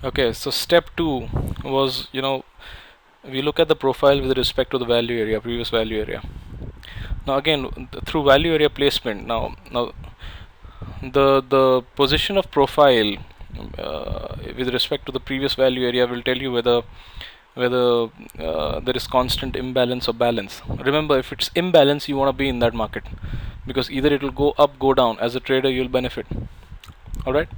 Okay 0.03 0.31
so 0.33 0.51
step 0.51 0.89
2 0.95 1.29
was 1.63 2.07
you 2.11 2.21
know 2.21 2.45
we 3.23 3.41
look 3.41 3.59
at 3.59 3.67
the 3.67 3.75
profile 3.75 4.21
with 4.21 4.37
respect 4.37 4.71
to 4.71 4.77
the 4.77 4.85
value 4.85 5.19
area 5.19 5.41
previous 5.41 5.69
value 5.69 5.99
area. 5.99 6.21
Now 7.25 7.37
again 7.37 7.89
through 8.05 8.23
value 8.23 8.53
area 8.53 8.69
placement 8.69 9.25
now 9.25 9.55
now 9.71 9.91
the 11.01 11.41
the 11.41 11.81
position 11.95 12.37
of 12.37 12.51
profile 12.51 13.17
with 14.57 14.69
respect 14.73 15.05
to 15.05 15.11
the 15.11 15.19
previous 15.19 15.55
value 15.55 15.85
area 15.87 16.07
will 16.07 16.21
tell 16.21 16.37
you 16.37 16.51
whether 16.51 16.81
whether 17.53 18.09
uh, 18.39 18.79
there 18.79 18.95
is 18.95 19.07
constant 19.07 19.55
imbalance 19.55 20.07
or 20.07 20.13
balance. 20.13 20.61
Remember 20.67 21.17
if 21.17 21.31
it's 21.31 21.49
imbalance 21.55 22.07
you 22.07 22.15
want 22.15 22.29
to 22.29 22.37
be 22.43 22.47
in 22.47 22.59
that 22.59 22.73
market. 22.73 23.03
Because 23.65 23.89
either 23.91 24.13
it 24.13 24.21
will 24.21 24.31
go 24.31 24.53
up 24.57 24.77
go 24.79 24.93
down. 24.93 25.17
As 25.19 25.35
a 25.35 25.39
trader 25.39 25.69
you'll 25.69 25.89
benefit. 25.89 26.27
All 27.25 27.33
right 27.33 27.49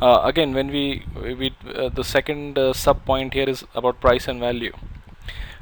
uh, 0.00 0.20
again 0.24 0.54
when 0.54 0.68
we 0.68 1.04
we 1.14 1.52
uh, 1.74 1.88
the 1.88 2.04
second 2.04 2.58
uh, 2.58 2.72
sub 2.72 3.04
point 3.04 3.34
here 3.34 3.48
is 3.48 3.64
about 3.74 4.00
price 4.00 4.28
and 4.28 4.40
value. 4.40 4.72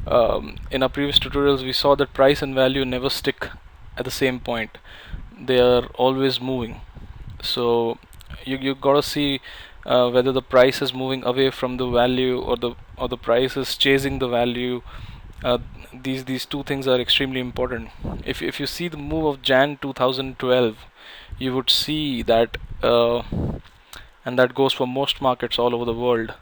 Um, 0.07 0.57
in 0.71 0.83
our 0.83 0.89
previous 0.89 1.19
tutorials 1.19 1.63
we 1.63 1.73
saw 1.73 1.97
that 1.97 2.13
price 2.13 2.43
and 2.43 2.55
value 2.55 2.85
never 2.85 3.11
stick 3.11 3.49
at 3.97 4.05
the 4.05 4.11
same 4.11 4.41
point. 4.41 4.79
They 5.39 5.59
are 5.61 5.87
always 5.95 6.41
moving. 6.41 6.81
So 7.43 7.99
you 8.45 8.57
you 8.59 8.75
gotta 8.75 9.03
see 9.03 9.41
uh, 9.85 10.11
whether 10.11 10.33
the 10.33 10.43
price 10.43 10.83
is 10.83 10.93
moving 10.93 11.25
away 11.25 11.51
from 11.51 11.77
the 11.77 11.89
value 11.89 12.41
or 12.41 12.57
the 12.57 12.75
or 12.97 13.09
the 13.09 13.17
price 13.17 13.57
is 13.57 13.77
chasing 13.77 14.19
the 14.19 14.29
value. 14.29 14.83
Uh, 15.45 15.59
these 15.93 16.25
these 16.25 16.45
two 16.47 16.63
things 16.63 16.89
are 16.89 17.01
extremely 17.01 17.41
important. 17.41 17.91
If, 18.25 18.43
if 18.43 18.59
you 18.59 18.67
see 18.67 18.89
the 18.89 18.97
move 18.97 19.27
of 19.27 19.43
Jan 19.43 19.79
2012 19.81 20.77
you 21.39 21.55
would 21.55 21.71
see 21.71 22.23
that 22.23 22.57
uh, 22.83 23.23
and 24.25 24.39
that 24.39 24.55
goes 24.55 24.73
for 24.73 24.87
most 24.87 25.21
markets 25.21 25.59
all 25.59 25.75
over 25.75 25.85
the 25.85 25.95
world. 25.95 26.35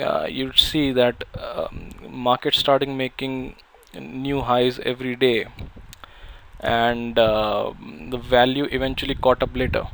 Uh, 0.00 0.26
you'd 0.28 0.58
see 0.58 0.92
that 0.92 1.24
um, 1.38 1.92
market 2.08 2.54
starting 2.54 2.96
making 2.96 3.56
new 3.98 4.40
highs 4.42 4.78
every 4.80 5.16
day. 5.16 5.46
And 6.60 7.18
uh, 7.18 7.72
the 8.10 8.18
value 8.18 8.68
eventually 8.70 9.14
caught 9.14 9.42
up 9.42 9.56
later 9.56 9.86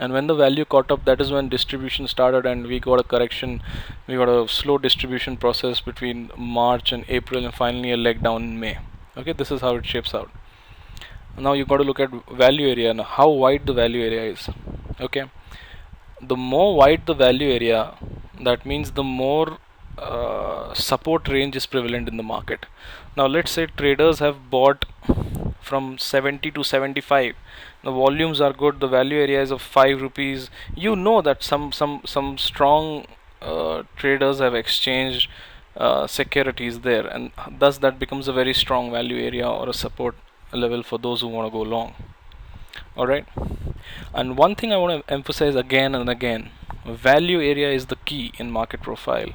and 0.00 0.12
when 0.12 0.26
the 0.28 0.34
value 0.34 0.64
caught 0.64 0.90
up 0.90 1.04
that 1.04 1.20
is 1.20 1.30
when 1.30 1.48
distribution 1.48 2.06
started 2.06 2.46
and 2.46 2.66
we 2.66 2.78
got 2.80 3.00
a 3.00 3.02
correction. 3.02 3.62
We 4.06 4.16
got 4.16 4.28
a 4.28 4.48
slow 4.48 4.78
distribution 4.78 5.36
process 5.36 5.80
between 5.80 6.30
March 6.36 6.92
and 6.92 7.04
April 7.08 7.44
and 7.44 7.54
finally 7.54 7.92
a 7.92 7.96
leg 7.96 8.22
down 8.22 8.42
in 8.44 8.60
May. 8.60 8.78
Okay 9.16 9.32
this 9.32 9.50
is 9.50 9.60
how 9.60 9.74
it 9.76 9.86
shapes 9.86 10.14
out. 10.14 10.30
Now 11.36 11.52
you 11.52 11.64
got 11.64 11.78
to 11.78 11.84
look 11.84 12.00
at 12.00 12.10
value 12.32 12.68
area 12.68 12.90
and 12.90 13.00
how 13.00 13.28
wide 13.28 13.66
the 13.66 13.72
value 13.72 14.02
area 14.02 14.32
is. 14.32 14.48
Okay 15.00 15.24
the 16.20 16.36
more 16.36 16.76
wide 16.76 17.06
the 17.06 17.14
value 17.14 17.50
area 17.50 17.94
that 18.40 18.64
means 18.66 18.92
the 18.92 19.02
more 19.02 19.58
uh, 19.98 20.74
support 20.74 21.28
range 21.28 21.56
is 21.56 21.66
prevalent 21.66 22.08
in 22.08 22.16
the 22.16 22.22
market. 22.22 22.66
Now 23.16 23.26
let's 23.26 23.50
say 23.50 23.66
traders 23.66 24.20
have 24.20 24.50
bought 24.50 24.84
from 25.68 25.98
70 25.98 26.50
to 26.58 26.64
75 26.64 27.34
the 27.84 27.92
volumes 27.98 28.40
are 28.40 28.52
good 28.52 28.80
the 28.80 28.88
value 28.94 29.20
area 29.26 29.42
is 29.42 29.50
of 29.50 29.62
5 29.62 30.02
rupees. 30.02 30.50
You 30.74 30.96
know 30.96 31.20
that 31.22 31.44
some 31.48 31.70
some 31.72 32.00
some 32.04 32.36
strong 32.38 33.06
uh, 33.40 33.82
traders 33.96 34.40
have 34.40 34.54
exchanged 34.54 35.28
uh, 35.76 36.06
securities 36.06 36.80
there 36.80 37.06
and 37.06 37.30
thus 37.64 37.78
that 37.86 37.98
becomes 37.98 38.28
a 38.28 38.32
very 38.32 38.54
strong 38.62 38.90
value 38.90 39.24
area 39.24 39.48
or 39.48 39.68
a 39.68 39.74
support 39.82 40.16
level 40.52 40.82
for 40.82 40.98
those 40.98 41.20
who 41.20 41.28
want 41.28 41.46
to 41.46 41.58
go 41.58 41.62
long. 41.62 41.94
All 42.96 43.06
right 43.06 43.26
and 44.14 44.36
one 44.36 44.54
thing 44.60 44.72
i 44.72 44.76
want 44.76 45.06
to 45.06 45.12
emphasize 45.14 45.56
again 45.60 45.94
and 45.94 46.10
again 46.12 46.50
value 46.88 47.40
area 47.40 47.70
is 47.70 47.86
the 47.86 47.96
key 47.96 48.32
in 48.38 48.50
market 48.50 48.82
profile. 48.82 49.30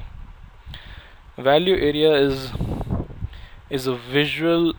Value 1.36 1.76
area 1.76 2.12
is 2.14 2.52
is 3.70 3.86
a 3.86 3.94
visual 3.94 4.74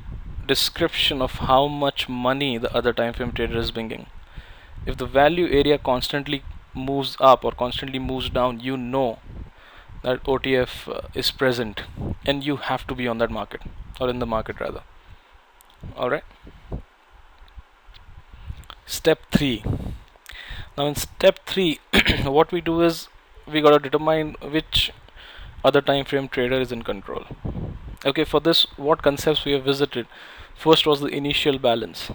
description 0.47 1.21
of 1.21 1.33
how 1.49 1.67
much 1.67 2.07
money 2.09 2.57
the 2.57 2.73
other 2.75 2.93
time 2.93 3.13
frame 3.13 3.31
trader 3.31 3.57
is 3.57 3.71
bringing. 3.71 4.07
If 4.85 4.97
the 4.97 5.05
value 5.05 5.47
area 5.47 5.77
constantly 5.77 6.43
moves 6.73 7.17
up 7.19 7.43
or 7.43 7.51
constantly 7.51 7.99
moves 7.99 8.29
down 8.29 8.59
you 8.59 8.77
know 8.77 9.19
that 10.03 10.23
OTF 10.23 10.87
uh, 10.93 11.07
is 11.13 11.31
present 11.31 11.83
and 12.25 12.43
you 12.43 12.57
have 12.57 12.85
to 12.87 12.95
be 12.95 13.07
on 13.07 13.17
that 13.17 13.31
market 13.31 13.61
or 13.99 14.09
in 14.09 14.19
the 14.19 14.25
market 14.25 14.59
rather. 14.59 14.83
All 15.95 16.09
right? 16.09 16.23
Step 18.85 19.19
3 19.31 19.63
now 20.77 20.87
in 20.87 20.95
step 20.95 21.39
3 21.45 21.79
what 22.37 22.51
we 22.51 22.59
do 22.59 22.81
is 22.81 23.07
we 23.51 23.61
got 23.61 23.71
to 23.71 23.79
determine 23.79 24.35
which 24.55 24.91
other 25.63 25.81
time 25.81 26.03
frame 26.05 26.27
trader 26.27 26.59
is 26.59 26.71
in 26.71 26.81
control. 26.83 27.25
Okay 28.05 28.25
for 28.25 28.39
this 28.39 28.65
what 28.75 29.01
concepts 29.01 29.45
we 29.45 29.53
have 29.53 29.63
visited 29.63 30.07
first 30.55 30.87
was 30.87 31.01
the 31.01 31.07
initial 31.07 31.59
balance. 31.59 32.11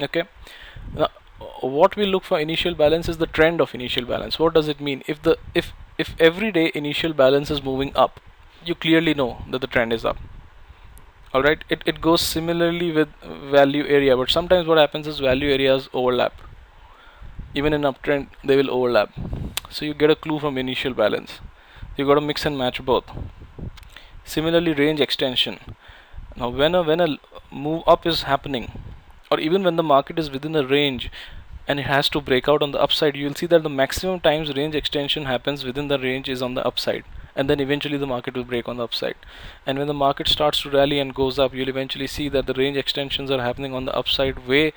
Okay? 0.00 0.24
Now 0.94 1.08
what 1.60 1.96
we 1.96 2.06
look 2.06 2.24
for 2.24 2.38
initial 2.38 2.74
balance 2.74 3.08
is 3.08 3.18
the 3.18 3.26
trend 3.26 3.60
of 3.60 3.74
initial 3.74 4.04
balance. 4.04 4.38
What 4.38 4.54
does 4.54 4.68
it 4.68 4.80
mean? 4.80 5.02
If 5.06 5.22
the 5.22 5.36
if 5.54 5.72
if 5.98 6.14
every 6.18 6.50
day 6.52 6.70
initial 6.74 7.12
balance 7.12 7.50
is 7.50 7.62
moving 7.62 7.92
up 7.96 8.20
you 8.64 8.74
clearly 8.74 9.14
know 9.14 9.42
that 9.50 9.60
the 9.60 9.66
trend 9.66 9.92
is 9.92 10.04
up. 10.04 10.16
Alright? 11.34 11.64
It, 11.68 11.82
it 11.84 12.00
goes 12.00 12.20
similarly 12.20 12.90
with 12.90 13.08
value 13.50 13.84
area 13.86 14.16
but 14.16 14.30
sometimes 14.30 14.66
what 14.66 14.78
happens 14.78 15.06
is 15.06 15.18
value 15.20 15.50
areas 15.50 15.88
overlap. 15.92 16.34
Even 17.54 17.72
in 17.72 17.82
uptrend 17.82 18.28
they 18.44 18.56
will 18.56 18.70
overlap. 18.70 19.12
So 19.70 19.84
you 19.84 19.94
get 19.94 20.10
a 20.10 20.16
clue 20.16 20.38
from 20.38 20.58
initial 20.58 20.94
balance. 20.94 21.40
You 21.96 22.06
got 22.06 22.14
to 22.14 22.20
mix 22.20 22.46
and 22.46 22.56
match 22.56 22.84
both. 22.84 23.04
Similarly 24.24 24.72
range 24.74 25.00
extension 25.00 25.58
now 26.38 26.48
when 26.48 26.74
a 26.74 26.82
when 26.82 27.00
a 27.00 27.08
move 27.50 27.82
up 27.86 28.06
is 28.06 28.22
happening 28.22 28.70
or 29.30 29.38
even 29.40 29.62
when 29.62 29.76
the 29.76 29.82
market 29.82 30.18
is 30.18 30.30
within 30.30 30.56
a 30.56 30.66
range 30.66 31.10
and 31.66 31.80
it 31.80 31.86
has 31.86 32.08
to 32.08 32.20
break 32.20 32.48
out 32.48 32.62
on 32.62 32.72
the 32.72 32.80
upside 32.80 33.16
you 33.16 33.26
will 33.26 33.34
see 33.34 33.46
that 33.46 33.62
the 33.62 33.76
maximum 33.78 34.20
times 34.20 34.54
range 34.56 34.74
extension 34.74 35.24
happens 35.24 35.64
within 35.64 35.88
the 35.88 35.98
range 35.98 36.28
is 36.28 36.42
on 36.42 36.54
the 36.54 36.66
upside 36.66 37.04
and 37.38 37.48
then 37.48 37.60
eventually 37.60 37.96
the 37.96 38.06
market 38.06 38.34
will 38.34 38.44
break 38.44 38.68
on 38.68 38.78
the 38.78 38.82
upside. 38.82 39.14
And 39.64 39.78
when 39.78 39.86
the 39.86 39.94
market 39.94 40.26
starts 40.26 40.62
to 40.62 40.70
rally 40.70 40.98
and 40.98 41.14
goes 41.14 41.38
up 41.38 41.54
you'll 41.54 41.68
eventually 41.68 42.08
see 42.08 42.28
that 42.30 42.46
the 42.46 42.54
range 42.54 42.76
extensions 42.76 43.30
are 43.30 43.42
happening 43.42 43.74
on 43.74 43.84
the 43.84 43.94
upside 43.94 44.46
way 44.46 44.72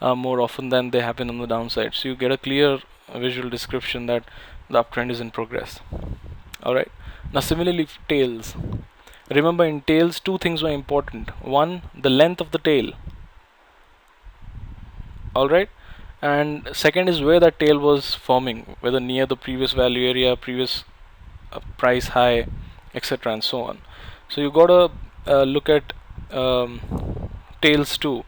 uh, 0.00 0.14
more 0.14 0.40
often 0.40 0.70
than 0.70 0.90
they 0.90 1.00
happen 1.00 1.28
on 1.28 1.38
the 1.38 1.46
downside. 1.46 1.94
So 1.94 2.08
you 2.08 2.16
get 2.16 2.32
a 2.32 2.38
clear 2.38 2.78
visual 3.14 3.50
description 3.50 4.06
that 4.06 4.24
the 4.70 4.82
uptrend 4.82 5.10
is 5.10 5.20
in 5.20 5.30
progress. 5.30 5.80
Alright 6.62 6.90
now 7.32 7.40
similarly 7.40 7.86
tails 8.08 8.54
remember 9.30 9.64
in 9.64 9.80
tails 9.82 10.20
two 10.20 10.38
things 10.38 10.62
were 10.62 10.70
important. 10.70 11.30
One 11.44 11.82
the 11.94 12.10
length 12.10 12.40
of 12.40 12.50
the 12.50 12.58
tail. 12.58 12.92
Alright 15.36 15.68
and 16.20 16.68
second 16.72 17.08
is 17.08 17.20
where 17.20 17.38
that 17.38 17.60
tail 17.60 17.78
was 17.78 18.14
forming 18.14 18.76
whether 18.80 18.98
near 18.98 19.26
the 19.26 19.36
previous 19.36 19.72
value 19.72 20.08
area 20.08 20.34
previous 20.34 20.84
price 21.76 22.08
high 22.08 22.46
etc 22.94 23.32
and 23.32 23.44
so 23.44 23.62
on. 23.62 23.78
So 24.28 24.40
you 24.40 24.50
gotta 24.50 24.90
uh, 25.26 25.42
look 25.42 25.68
at 25.68 25.92
um, 26.30 26.80
tails 27.62 27.96
too. 27.96 28.24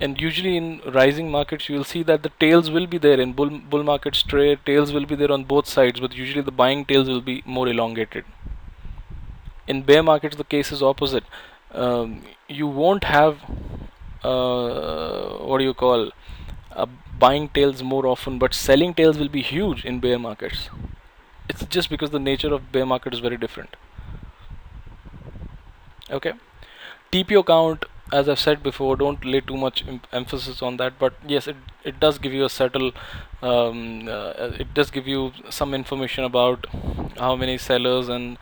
And 0.00 0.20
usually 0.20 0.56
in 0.56 0.80
rising 0.92 1.30
markets 1.30 1.68
you 1.68 1.76
will 1.76 1.84
see 1.84 2.02
that 2.04 2.22
the 2.22 2.30
tails 2.40 2.70
will 2.70 2.86
be 2.86 2.98
there. 2.98 3.20
In 3.20 3.32
bull, 3.32 3.50
bull 3.50 3.82
markets 3.82 4.22
trade 4.22 4.58
tails 4.66 4.92
will 4.92 5.06
be 5.06 5.14
there 5.14 5.32
on 5.32 5.44
both 5.44 5.66
sides 5.66 6.00
but 6.00 6.14
usually 6.14 6.42
the 6.42 6.52
buying 6.52 6.84
tails 6.84 7.08
will 7.08 7.20
be 7.20 7.42
more 7.46 7.68
elongated 7.68 8.24
in 9.66 9.82
bear 9.82 10.02
markets 10.02 10.36
the 10.36 10.44
case 10.44 10.72
is 10.72 10.82
opposite. 10.82 11.24
Um, 11.72 12.22
you 12.48 12.66
won't 12.66 13.04
have 13.04 13.38
uh, 14.22 15.38
what 15.38 15.58
do 15.58 15.64
you 15.64 15.74
call 15.74 16.10
uh, 16.72 16.86
buying 17.18 17.48
tails 17.48 17.82
more 17.82 18.06
often 18.06 18.38
but 18.38 18.54
selling 18.54 18.94
tails 18.94 19.18
will 19.18 19.28
be 19.28 19.42
huge 19.42 19.84
in 19.84 20.00
bear 20.00 20.18
markets. 20.18 20.68
It's 21.48 21.64
just 21.66 21.90
because 21.90 22.10
the 22.10 22.18
nature 22.18 22.52
of 22.52 22.70
bear 22.72 22.86
market 22.86 23.12
is 23.14 23.20
very 23.20 23.36
different. 23.36 23.76
Okay? 26.10 26.32
TPO 27.12 27.46
count 27.46 27.84
as 28.12 28.28
I've 28.28 28.38
said 28.38 28.62
before 28.62 28.96
don't 28.96 29.24
lay 29.24 29.40
too 29.40 29.56
much 29.56 29.82
em 29.86 30.00
emphasis 30.12 30.60
on 30.62 30.76
that 30.76 30.98
but 30.98 31.14
yes 31.26 31.48
it, 31.52 31.56
it 31.92 31.98
does 32.00 32.18
give 32.18 32.34
you 32.38 32.44
a 32.44 32.50
subtle 32.56 32.92
um, 33.42 34.08
uh, 34.08 34.50
it 34.64 34.74
does 34.74 34.90
give 34.90 35.08
you 35.08 35.32
some 35.50 35.74
information 35.74 36.24
about 36.24 36.66
how 37.18 37.34
many 37.34 37.56
sellers 37.58 38.08
and 38.08 38.38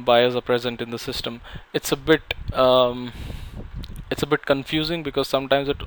buyers 0.00 0.34
are 0.36 0.40
present 0.40 0.80
in 0.80 0.90
the 0.90 0.98
system. 0.98 1.40
It's 1.72 1.92
a 1.92 1.96
bit 1.96 2.34
um, 2.52 3.12
it's 4.10 4.22
a 4.22 4.26
bit 4.26 4.46
confusing 4.46 5.02
because 5.02 5.28
sometimes 5.28 5.68
it 5.68 5.78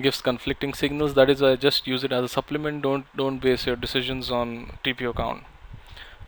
gives 0.00 0.20
conflicting 0.20 0.74
signals. 0.74 1.14
That 1.14 1.30
is 1.30 1.40
why 1.42 1.52
I 1.52 1.56
just 1.56 1.86
use 1.86 2.04
it 2.04 2.12
as 2.12 2.24
a 2.24 2.28
supplement. 2.28 2.82
Don't 2.82 3.06
don't 3.16 3.38
base 3.38 3.66
your 3.66 3.76
decisions 3.76 4.30
on 4.30 4.72
TPO 4.84 5.16
count. 5.16 5.44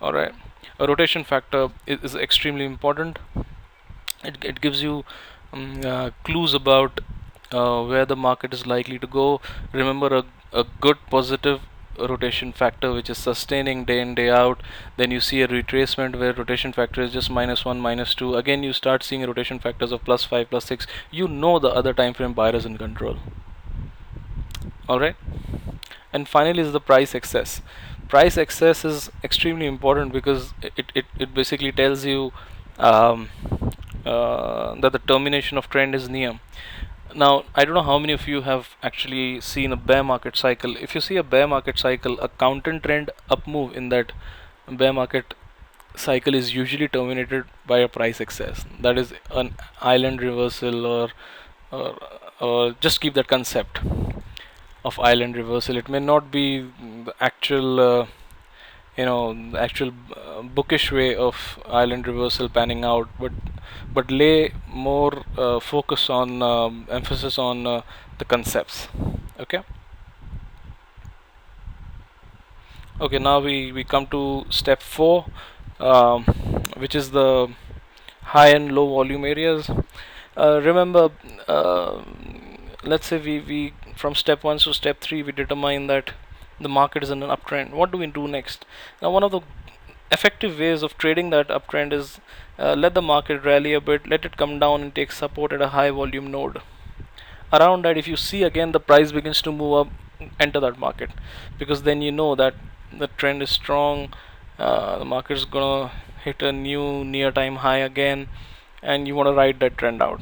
Alright 0.03 0.35
a 0.79 0.87
rotation 0.87 1.25
factor 1.25 1.69
is, 1.87 2.01
is 2.03 2.15
extremely 2.15 2.65
important. 2.65 3.19
It, 4.25 4.39
it 4.43 4.61
gives 4.61 4.83
you 4.83 5.05
um, 5.53 5.81
uh, 5.85 6.11
clues 6.25 6.55
about 6.55 7.01
uh, 7.53 7.85
where 7.85 8.07
the 8.07 8.17
market 8.17 8.53
is 8.53 8.67
likely 8.67 8.99
to 8.99 9.07
go. 9.07 9.41
Remember 9.73 10.07
a, 10.17 10.25
a 10.53 10.65
good 10.81 10.99
positive 11.11 11.61
rotation 11.99 12.53
factor 12.53 12.93
which 12.93 13.11
is 13.11 13.19
sustaining 13.19 13.85
day 13.85 14.01
in 14.01 14.15
day 14.15 14.29
out. 14.31 14.63
Then 14.97 15.11
you 15.11 15.21
see 15.21 15.43
a 15.43 15.49
retracement 15.49 16.19
where 16.19 16.33
rotation 16.33 16.73
factor 16.73 17.03
is 17.03 17.13
just 17.13 17.31
minus 17.31 17.65
1 17.65 17.81
minus 17.81 18.15
2 18.15 18.37
again 18.37 18.63
you 18.63 18.73
start 18.73 19.03
seeing 19.03 19.23
rotation 19.23 19.59
factors 19.59 19.93
of 19.93 20.05
plus 20.05 20.25
5 20.25 20.51
plus 20.51 20.65
6 20.67 20.87
you 21.11 21.29
know 21.29 21.59
the 21.59 21.69
other 21.69 21.93
time 21.93 22.15
frame 22.15 22.33
buyer 22.33 22.55
is 22.55 22.67
in 22.67 22.79
control. 22.79 23.19
Alright 24.89 25.17
and 26.15 26.29
finally 26.29 26.63
is 26.63 26.73
the 26.73 26.81
price 26.81 27.15
excess. 27.15 27.61
Price 28.09 28.37
excess 28.39 28.85
is 28.85 29.11
extremely 29.25 29.67
important 29.67 30.13
because 30.13 30.55
it, 30.63 30.93
it, 30.95 31.05
it 31.19 31.35
basically 31.35 31.73
tells 31.73 32.05
you 32.05 32.33
um, 32.79 33.29
uh, 34.07 34.75
that 34.81 34.93
the 34.93 35.01
termination 35.01 35.59
of 35.59 35.69
trend 35.69 35.95
is 35.95 36.09
near 36.09 36.39
now 37.15 37.45
I 37.55 37.65
don't 37.65 37.75
know 37.75 37.83
how 37.83 37.99
many 37.99 38.13
of 38.13 38.27
you 38.27 38.43
have 38.43 38.69
actually 38.83 39.41
seen 39.41 39.73
a 39.73 39.77
bear 39.77 40.03
market 40.03 40.37
cycle. 40.37 40.77
If 40.77 40.95
you 40.95 41.01
see 41.01 41.17
a 41.17 41.23
bear 41.23 41.47
market 41.47 41.79
cycle 41.79 42.19
a 42.21 42.29
counter 42.29 42.79
trend 42.79 43.11
up 43.31 43.47
move 43.47 43.77
in 43.77 43.89
that 43.91 44.13
bear 44.69 44.93
market 44.93 45.35
cycle 45.97 46.35
is 46.35 46.55
usually 46.55 46.89
terminated 46.89 47.45
by 47.67 47.79
a 47.79 47.89
price 47.89 48.21
excess. 48.21 48.65
That 48.81 48.99
is 48.99 49.13
an 49.31 49.55
island 49.81 50.23
reversal 50.23 50.87
or 50.87 51.09
or, 51.71 51.97
or 52.41 52.73
just 52.81 53.01
keep 53.01 53.15
that 53.15 53.29
concept 53.29 53.81
of 54.85 54.99
island 55.01 55.37
reversal. 55.37 55.77
It 55.77 55.89
may 55.89 56.01
not 56.01 56.31
be 56.31 56.61
the 56.61 57.15
actual 57.21 57.81
uh, 57.81 58.07
you 58.97 59.05
know 59.05 59.37
actual 59.59 59.93
uh, 60.17 60.43
bookish 60.43 60.91
way 60.93 61.15
of 61.15 61.59
island 61.67 62.07
reversal 62.07 62.49
panning 62.49 62.85
out 62.85 63.09
but 63.19 63.33
but 63.93 64.11
lay 64.11 64.53
more 64.69 65.25
uh, 65.37 65.59
focus 65.61 66.09
on 66.11 66.43
um, 66.43 66.87
emphasis 66.91 67.39
on 67.39 67.67
uh, 67.67 67.83
the 68.19 68.25
concepts 68.25 68.89
okay? 69.41 69.61
Okay 73.01 73.19
now 73.19 73.41
we 73.41 73.73
we 73.73 73.83
come 73.85 74.07
to 74.09 74.45
step 74.51 74.81
4 74.83 75.25
um, 75.81 76.25
which 76.77 76.95
is 76.95 77.11
the 77.11 77.49
high 78.23 78.49
and 78.49 78.73
low 78.73 78.89
volume 78.89 79.25
areas. 79.25 79.71
Uh, 80.37 80.61
remember 80.63 81.11
uh, 81.49 82.03
let's 82.83 83.07
say 83.07 83.19
we, 83.19 83.41
we 83.41 83.73
from 83.97 84.15
step 84.15 84.45
1 84.45 84.59
to 84.59 84.73
step 84.75 85.01
3 85.01 85.23
we 85.23 85.33
determine 85.33 85.87
that 85.89 86.13
the 86.61 86.69
market 86.69 87.03
is 87.03 87.11
in 87.11 87.23
an 87.23 87.31
uptrend. 87.31 87.73
What 87.73 87.91
do 87.91 87.99
we 87.99 88.07
do 88.07 88.27
next? 88.29 88.65
Now 89.03 89.11
one 89.11 89.23
of 89.23 89.33
the 89.33 89.41
effective 90.13 90.59
ways 90.59 90.83
of 90.83 90.97
trading 90.99 91.31
that 91.31 91.49
uptrend 91.49 91.93
is 91.93 92.21
uh, 92.59 92.75
let 92.75 92.95
the 92.95 93.03
market 93.03 93.43
rally 93.45 93.73
a 93.73 93.81
bit 93.81 94.07
let 94.07 94.25
it 94.25 94.37
come 94.37 94.59
down 94.59 94.83
and 94.83 94.95
take 94.95 95.13
support 95.13 95.53
at 95.53 95.63
a 95.63 95.69
high 95.69 95.91
volume 95.91 96.31
node. 96.31 96.61
Around 97.53 97.85
that 97.85 97.97
if 97.97 98.07
you 98.07 98.17
see 98.17 98.43
again 98.43 98.73
the 98.73 98.81
price 98.81 99.13
begins 99.13 99.43
to 99.43 99.53
move 99.53 99.87
up 99.87 100.31
enter 100.39 100.61
that 100.61 100.79
market. 100.79 101.11
Because 101.59 101.83
then 101.83 102.03
you 102.03 102.13
know 102.13 102.35
that 102.35 102.55
the 102.97 103.09
trend 103.09 103.43
is 103.43 103.51
strong 103.51 104.15
uh, 104.59 104.99
the 104.99 105.05
market 105.05 105.37
is 105.37 105.45
gonna 105.45 105.91
hit 106.25 106.43
a 106.43 106.53
new 106.53 107.05
near 107.05 107.31
time 107.33 107.57
high 107.57 107.79
again 107.79 108.29
and 108.83 109.09
you 109.09 109.15
want 109.15 109.27
to 109.27 109.33
ride 109.33 109.61
that 109.61 109.77
trend 109.77 110.03
out. 110.03 110.21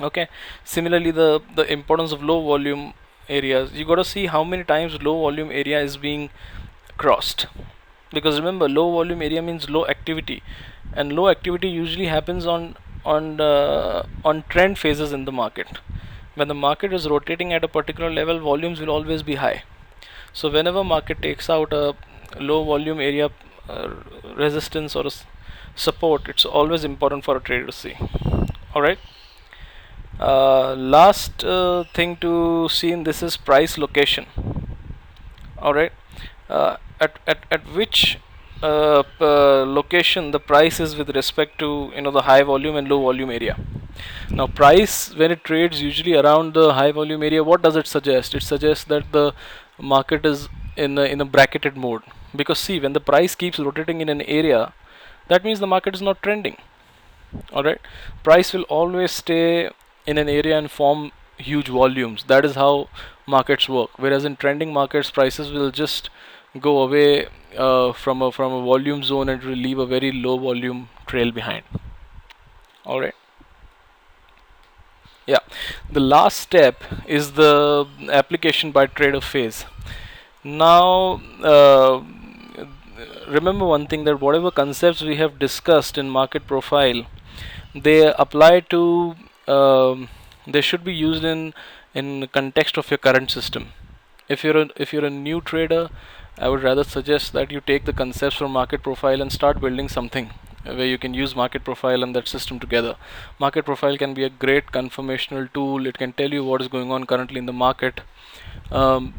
Okay? 0.00 0.28
Similarly 0.64 1.10
the 1.10 1.40
the 1.54 1.70
importance 1.72 2.12
of 2.12 2.22
low 2.22 2.42
volume 2.44 2.92
areas 3.28 3.72
you 3.72 3.84
got 3.84 3.96
to 3.96 4.04
see 4.04 4.26
how 4.26 4.42
many 4.44 4.64
times 4.64 5.00
low 5.02 5.20
volume 5.20 5.50
area 5.50 5.80
is 5.80 5.96
being 5.96 6.30
crossed. 6.96 7.46
Because 8.12 8.38
remember 8.38 8.68
low 8.68 8.90
volume 8.90 9.22
area 9.22 9.42
means 9.42 9.68
low 9.68 9.86
activity. 9.86 10.42
And 10.92 11.12
low 11.12 11.28
activity 11.28 11.68
usually 11.68 12.06
happens 12.06 12.46
on 12.46 12.76
on 13.04 13.36
the, 13.36 14.06
on 14.24 14.42
trend 14.48 14.78
phases 14.78 15.12
in 15.12 15.24
the 15.24 15.32
market. 15.32 15.78
When 16.34 16.48
the 16.48 16.54
market 16.54 16.92
is 16.92 17.08
rotating 17.08 17.52
at 17.52 17.64
a 17.64 17.68
particular 17.68 18.10
level 18.10 18.40
volumes 18.40 18.80
will 18.80 18.90
always 18.90 19.22
be 19.22 19.36
high. 19.36 19.62
So 20.32 20.50
whenever 20.50 20.84
market 20.84 21.22
takes 21.22 21.48
out 21.50 21.72
a 21.72 21.94
low 22.38 22.64
volume 22.64 23.00
area 23.00 23.30
uh, 23.68 23.94
resistance 24.36 24.94
or 24.96 25.04
support 25.74 26.28
it's 26.28 26.44
always 26.44 26.84
important 26.84 27.24
for 27.24 27.36
a 27.36 27.40
trader 27.40 27.66
to 27.66 27.72
see. 27.72 27.94
All 28.74 28.82
right 28.82 28.98
uh, 30.20 30.74
last 30.74 31.44
uh, 31.44 31.84
thing 31.94 32.16
to 32.16 32.68
see 32.68 32.90
in 32.90 33.04
this 33.04 33.22
is 33.22 33.36
price 33.36 33.78
location. 33.78 34.26
All 35.58 35.74
right. 35.74 35.92
Uh, 36.48 36.76
at, 37.00 37.18
at, 37.26 37.44
at 37.50 37.60
which 37.74 38.18
uh, 38.62 39.02
location 39.20 40.32
the 40.32 40.40
price 40.40 40.80
is 40.80 40.96
with 40.96 41.10
respect 41.10 41.58
to 41.58 41.92
you 41.94 42.02
know 42.02 42.10
the 42.10 42.22
high 42.22 42.42
volume 42.42 42.76
and 42.76 42.88
low 42.88 43.00
volume 43.00 43.30
area. 43.30 43.56
Now 44.30 44.46
price 44.46 45.14
when 45.14 45.30
it 45.30 45.44
trades 45.44 45.80
usually 45.80 46.14
around 46.14 46.54
the 46.54 46.72
high 46.74 46.92
volume 46.92 47.22
area 47.22 47.44
what 47.44 47.62
does 47.62 47.76
it 47.76 47.86
suggest? 47.86 48.34
It 48.34 48.42
suggests 48.42 48.84
that 48.84 49.12
the 49.12 49.32
market 49.78 50.26
is 50.26 50.48
in 50.76 50.98
a, 50.98 51.02
in 51.02 51.20
a 51.20 51.24
bracketed 51.24 51.76
mode. 51.76 52.02
Because 52.34 52.58
see 52.58 52.80
when 52.80 52.92
the 52.92 53.00
price 53.00 53.34
keeps 53.34 53.58
rotating 53.58 54.00
in 54.00 54.08
an 54.08 54.22
area 54.22 54.72
that 55.28 55.44
means 55.44 55.60
the 55.60 55.66
market 55.66 55.94
is 55.94 56.02
not 56.02 56.22
trending. 56.22 56.56
Alright 57.52 57.80
price 58.24 58.52
will 58.52 58.62
always 58.62 59.12
stay 59.12 59.70
in 60.12 60.18
an 60.22 60.28
area 60.34 60.56
and 60.58 60.70
form 60.70 61.12
huge 61.48 61.68
volumes. 61.68 62.24
That 62.32 62.44
is 62.44 62.54
how 62.54 62.88
markets 63.26 63.68
work. 63.68 63.98
Whereas 63.98 64.24
in 64.24 64.36
trending 64.36 64.72
markets 64.72 65.10
prices 65.10 65.52
will 65.52 65.70
just 65.70 66.10
go 66.66 66.80
away 66.82 67.26
uh, 67.56 67.92
from 67.92 68.22
a 68.22 68.32
from 68.32 68.52
a 68.52 68.62
volume 68.62 69.02
zone 69.02 69.28
and 69.28 69.42
will 69.42 69.62
leave 69.68 69.78
a 69.78 69.86
very 69.86 70.12
low 70.12 70.38
volume 70.38 70.88
trail 71.06 71.30
behind. 71.30 71.64
All 72.84 73.00
right? 73.00 73.14
Yeah. 75.26 75.40
The 75.90 76.00
last 76.00 76.40
step 76.40 76.84
is 77.06 77.32
the 77.32 77.86
application 78.10 78.72
by 78.72 78.86
trader 78.86 79.20
phase. 79.20 79.64
Now 80.42 81.20
uh, 81.42 82.02
remember 83.28 83.66
one 83.66 83.86
thing 83.86 84.04
that 84.04 84.20
whatever 84.20 84.50
concepts 84.50 85.02
we 85.02 85.16
have 85.16 85.38
discussed 85.38 85.98
in 85.98 86.08
market 86.08 86.46
profile 86.46 87.06
they 87.74 88.12
apply 88.24 88.60
to 88.74 88.82
um, 89.48 90.08
they 90.46 90.60
should 90.60 90.84
be 90.84 90.94
used 90.94 91.24
in 91.24 91.52
in 91.94 92.28
context 92.28 92.76
of 92.76 92.90
your 92.90 92.98
current 92.98 93.30
system. 93.30 93.72
If 94.28 94.44
you're 94.44 94.58
a, 94.58 94.68
if 94.76 94.92
you're 94.92 95.06
a 95.06 95.10
new 95.10 95.40
trader 95.40 95.88
I 96.40 96.48
would 96.48 96.62
rather 96.62 96.84
suggest 96.84 97.32
that 97.32 97.50
you 97.50 97.60
take 97.60 97.84
the 97.84 97.92
concepts 97.92 98.36
from 98.36 98.52
market 98.52 98.82
profile 98.82 99.20
and 99.20 99.32
start 99.32 99.60
building 99.60 99.88
something 99.88 100.30
where 100.64 100.86
you 100.86 100.96
can 100.96 101.12
use 101.12 101.34
market 101.34 101.64
profile 101.64 102.02
and 102.04 102.14
that 102.14 102.28
system 102.28 102.60
together. 102.60 102.94
Market 103.40 103.64
profile 103.64 103.96
can 103.96 104.14
be 104.14 104.22
a 104.22 104.30
great 104.30 104.66
confirmational 104.66 105.52
tool. 105.52 105.86
It 105.86 105.98
can 105.98 106.12
tell 106.12 106.32
you 106.32 106.44
what 106.44 106.60
is 106.60 106.68
going 106.68 106.92
on 106.92 107.06
currently 107.06 107.38
in 107.38 107.46
the 107.46 107.52
market. 107.52 108.02
Um, 108.70 109.14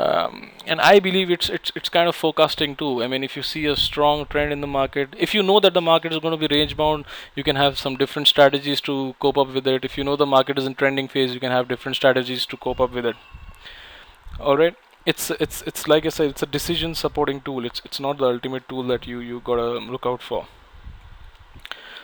um, 0.00 0.50
and 0.66 0.80
I 0.80 0.98
believe 1.00 1.30
it's 1.30 1.48
it's 1.56 1.72
it's 1.74 1.88
kind 1.96 2.08
of 2.08 2.16
forecasting 2.16 2.76
too. 2.82 3.02
I 3.02 3.06
mean, 3.12 3.24
if 3.28 3.36
you 3.36 3.42
see 3.42 3.64
a 3.66 3.76
strong 3.76 4.24
trend 4.34 4.52
in 4.56 4.60
the 4.60 4.70
market, 4.74 5.16
if 5.26 5.34
you 5.34 5.42
know 5.42 5.58
that 5.60 5.74
the 5.74 5.82
market 5.88 6.12
is 6.12 6.20
going 6.26 6.38
to 6.38 6.48
be 6.48 6.54
range 6.54 6.76
bound, 6.76 7.04
you 7.34 7.44
can 7.48 7.56
have 7.56 7.78
some 7.78 7.96
different 7.96 8.28
strategies 8.28 8.80
to 8.82 9.14
cope 9.26 9.38
up 9.44 9.52
with 9.58 9.66
it. 9.66 9.84
If 9.84 9.98
you 9.98 10.04
know 10.04 10.16
the 10.16 10.30
market 10.36 10.58
is 10.58 10.66
in 10.66 10.74
trending 10.74 11.08
phase, 11.16 11.34
you 11.34 11.40
can 11.40 11.52
have 11.58 11.68
different 11.74 11.96
strategies 11.96 12.46
to 12.46 12.56
cope 12.56 12.80
up 12.80 12.92
with 12.92 13.06
it. 13.12 13.16
All 14.40 14.56
right, 14.56 14.76
it's 15.06 15.30
it's 15.30 15.62
it's 15.62 15.86
like 15.86 16.06
I 16.06 16.08
said, 16.08 16.30
it's 16.30 16.42
a 16.42 16.46
decision 16.58 16.94
supporting 16.94 17.40
tool. 17.40 17.64
It's 17.64 17.82
it's 17.84 18.00
not 18.00 18.18
the 18.18 18.26
ultimate 18.36 18.68
tool 18.68 18.82
that 18.94 19.06
you 19.06 19.20
you 19.20 19.40
gotta 19.52 19.70
look 19.96 20.06
out 20.14 20.22
for. 20.22 20.46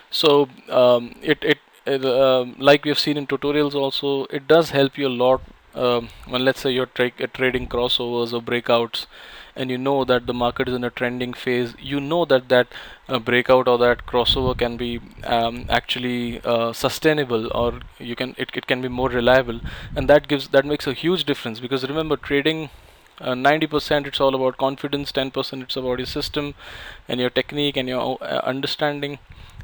So 0.09 0.49
um, 0.69 1.15
it 1.21 1.43
it, 1.43 1.59
uh, 2.05 2.45
like 2.57 2.83
we 2.83 2.89
have 2.89 2.99
seen 2.99 3.17
in 3.17 3.27
tutorials 3.27 3.75
also, 3.75 4.25
it 4.25 4.47
does 4.47 4.71
help 4.71 4.97
you 4.97 5.07
a 5.07 5.15
lot 5.23 5.41
um, 5.77 6.09
when 6.27 6.43
let's 6.45 6.61
say 6.61 6.71
you're 6.71 6.91
tra 6.99 7.09
trading 7.39 7.67
crossovers 7.67 8.33
or 8.33 8.41
breakouts 8.41 9.05
and 9.55 9.71
you 9.71 9.77
know 9.77 10.03
that 10.05 10.25
the 10.27 10.33
market 10.33 10.67
is 10.69 10.75
in 10.75 10.83
a 10.83 10.89
trending 10.89 11.33
phase 11.33 11.73
you 11.79 11.99
know 11.99 12.23
that 12.25 12.47
that 12.49 12.67
uh, 13.09 13.19
breakout 13.19 13.67
or 13.67 13.77
that 13.77 14.05
crossover 14.05 14.57
can 14.57 14.77
be 14.77 14.99
um, 15.23 15.65
actually 15.69 16.41
uh, 16.43 16.71
sustainable 16.73 17.51
or 17.53 17.79
you 17.99 18.15
can 18.15 18.35
it, 18.37 18.49
it 18.53 18.67
can 18.67 18.81
be 18.81 18.87
more 18.87 19.09
reliable. 19.09 19.59
And 19.95 20.07
that 20.09 20.27
gives 20.27 20.49
that 20.49 20.65
makes 20.65 20.87
a 20.87 20.93
huge 20.93 21.23
difference 21.23 21.59
because 21.59 21.87
remember 21.87 22.17
trading 22.17 22.69
90% 23.19 24.05
uh, 24.05 24.09
it's 24.09 24.19
all 24.19 24.35
about 24.35 24.57
confidence 24.57 25.11
10% 25.11 25.63
it's 25.63 25.75
about 25.75 25.97
your 25.99 26.05
system 26.05 26.53
and 27.07 27.19
your 27.19 27.29
technique 27.31 27.77
and 27.77 27.89
your 27.89 28.17
uh, 28.21 28.41
understanding. 28.53 29.19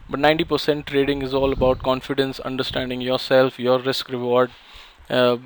But 0.10 0.20
90% 0.20 0.88
trading 0.88 1.22
is 1.22 1.34
all 1.34 1.54
about 1.54 1.84
confidence 1.84 2.40
understanding 2.40 3.02
yourself 3.02 3.60
your 3.60 3.80
risk 3.80 4.10
reward 4.10 4.52
uh, 5.10 5.38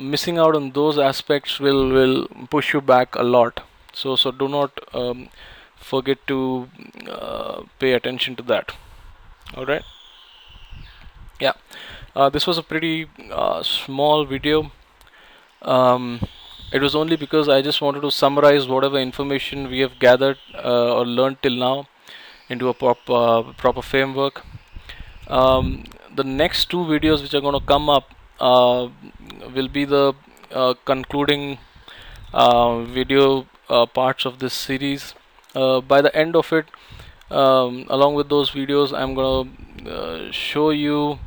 missing 0.00 0.38
out 0.38 0.54
on 0.54 0.70
those 0.72 0.98
aspects 0.98 1.58
will 1.58 1.88
will 1.90 2.26
push 2.50 2.72
you 2.74 2.80
back 2.80 3.14
a 3.14 3.22
lot. 3.22 3.62
So 3.92 4.16
so 4.16 4.30
do 4.30 4.48
not 4.48 4.78
um, 4.94 5.28
forget 5.76 6.18
to 6.26 6.68
uh, 7.08 7.62
pay 7.78 7.92
attention 7.92 8.36
to 8.36 8.42
that. 8.44 8.72
All 9.56 9.64
right? 9.64 9.84
Yeah. 11.40 11.52
Uh, 12.14 12.30
this 12.30 12.46
was 12.46 12.58
a 12.58 12.62
pretty 12.62 13.06
uh, 13.30 13.62
small 13.62 14.24
video. 14.24 14.72
Um, 15.62 16.20
it 16.72 16.82
was 16.82 16.94
only 16.94 17.16
because 17.16 17.48
I 17.48 17.62
just 17.62 17.80
wanted 17.80 18.00
to 18.00 18.10
summarize 18.10 18.66
whatever 18.66 18.98
information 18.98 19.70
we 19.70 19.80
have 19.80 19.98
gathered 19.98 20.38
uh, 20.54 20.94
or 20.94 21.06
learned 21.06 21.42
till 21.42 21.54
now 21.54 21.88
into 22.48 22.68
a 22.68 22.74
prop, 22.74 23.04
proper 23.56 23.82
framework. 23.82 24.44
Um, 25.28 25.84
the 26.14 26.24
next 26.24 26.70
two 26.70 26.78
videos 26.78 27.22
which 27.22 27.34
are 27.34 27.40
going 27.40 27.58
to 27.58 27.66
come 27.66 27.88
up 27.88 28.15
will 28.40 29.68
be 29.68 29.84
the 29.84 30.14
uh, 30.52 30.74
concluding 30.84 31.58
uh, 32.32 32.82
video 32.82 33.46
parts 33.94 34.24
of 34.24 34.38
this 34.38 34.54
series. 34.54 35.14
By 35.54 36.02
the 36.02 36.14
end 36.14 36.36
of 36.36 36.52
it 36.52 36.66
um, 37.30 37.86
along 37.88 38.14
with 38.14 38.28
those 38.28 38.50
videos 38.50 38.92
I'm 38.96 39.14
gonna 39.14 40.32
show 40.32 40.70
you 40.70 41.18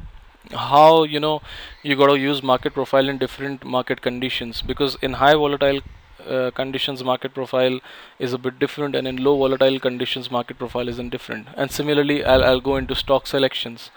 how 0.51 1.03
you 1.03 1.19
know 1.19 1.41
you 1.83 1.95
got 1.95 2.07
to 2.07 2.17
use 2.17 2.41
market 2.41 2.73
profile 2.73 3.09
in 3.09 3.17
different 3.17 3.65
market 3.65 4.01
conditions. 4.01 4.61
Because 4.61 4.97
in 5.01 5.13
high 5.13 5.33
volatile 5.33 5.81
uh, 6.27 6.51
conditions 6.51 7.03
market 7.03 7.33
profile 7.33 7.79
is 8.19 8.33
a 8.33 8.37
bit 8.37 8.59
different 8.59 8.95
and 8.95 9.07
in 9.07 9.17
low 9.17 9.37
volatile 9.37 9.79
conditions 9.79 10.29
market 10.31 10.57
profile 10.57 10.87
isn't 10.87 11.09
different. 11.09 11.47
And 11.55 11.71
similarly 11.71 12.23
I'll, 12.23 12.43
I'll 12.43 12.61
go 12.61 12.75
into 12.77 12.95
stock 12.95 13.27
selections 13.27 13.89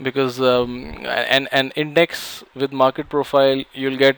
because 0.00 0.40
um, 0.40 1.04
an, 1.06 1.48
an 1.52 1.72
index 1.76 2.44
with 2.54 2.72
market 2.72 3.08
profile 3.08 3.62
you'll 3.72 3.96
get 3.96 4.16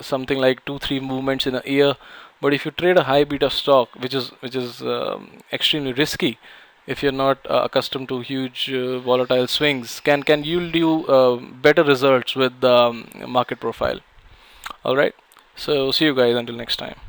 something 0.00 0.38
like 0.38 0.64
two 0.64 0.78
three 0.78 1.00
movements 1.00 1.46
in 1.46 1.54
a 1.54 1.62
year. 1.64 1.96
But 2.40 2.52
if 2.52 2.64
you 2.64 2.70
trade 2.70 2.98
a 2.98 3.04
high 3.04 3.24
beta 3.24 3.50
stock 3.50 3.94
which 3.96 4.14
is 4.14 4.28
which 4.40 4.54
is 4.54 4.82
um, 4.82 5.30
extremely 5.52 5.92
risky 5.92 6.38
if 6.86 7.02
you're 7.02 7.12
not 7.12 7.38
uh, 7.50 7.62
accustomed 7.64 8.08
to 8.08 8.20
huge 8.20 8.70
uh, 8.72 9.00
volatile 9.00 9.46
swings 9.46 10.00
can 10.00 10.22
can 10.22 10.44
yield 10.44 10.74
you 10.74 11.06
uh, 11.06 11.36
better 11.36 11.82
results 11.82 12.36
with 12.36 12.60
the 12.60 12.76
um, 12.76 13.08
market 13.26 13.60
profile. 13.60 14.00
All 14.84 14.96
right? 14.96 15.14
So 15.56 15.90
see 15.90 16.04
you 16.04 16.14
guys 16.14 16.36
until 16.36 16.54
next 16.54 16.76
time 16.76 17.05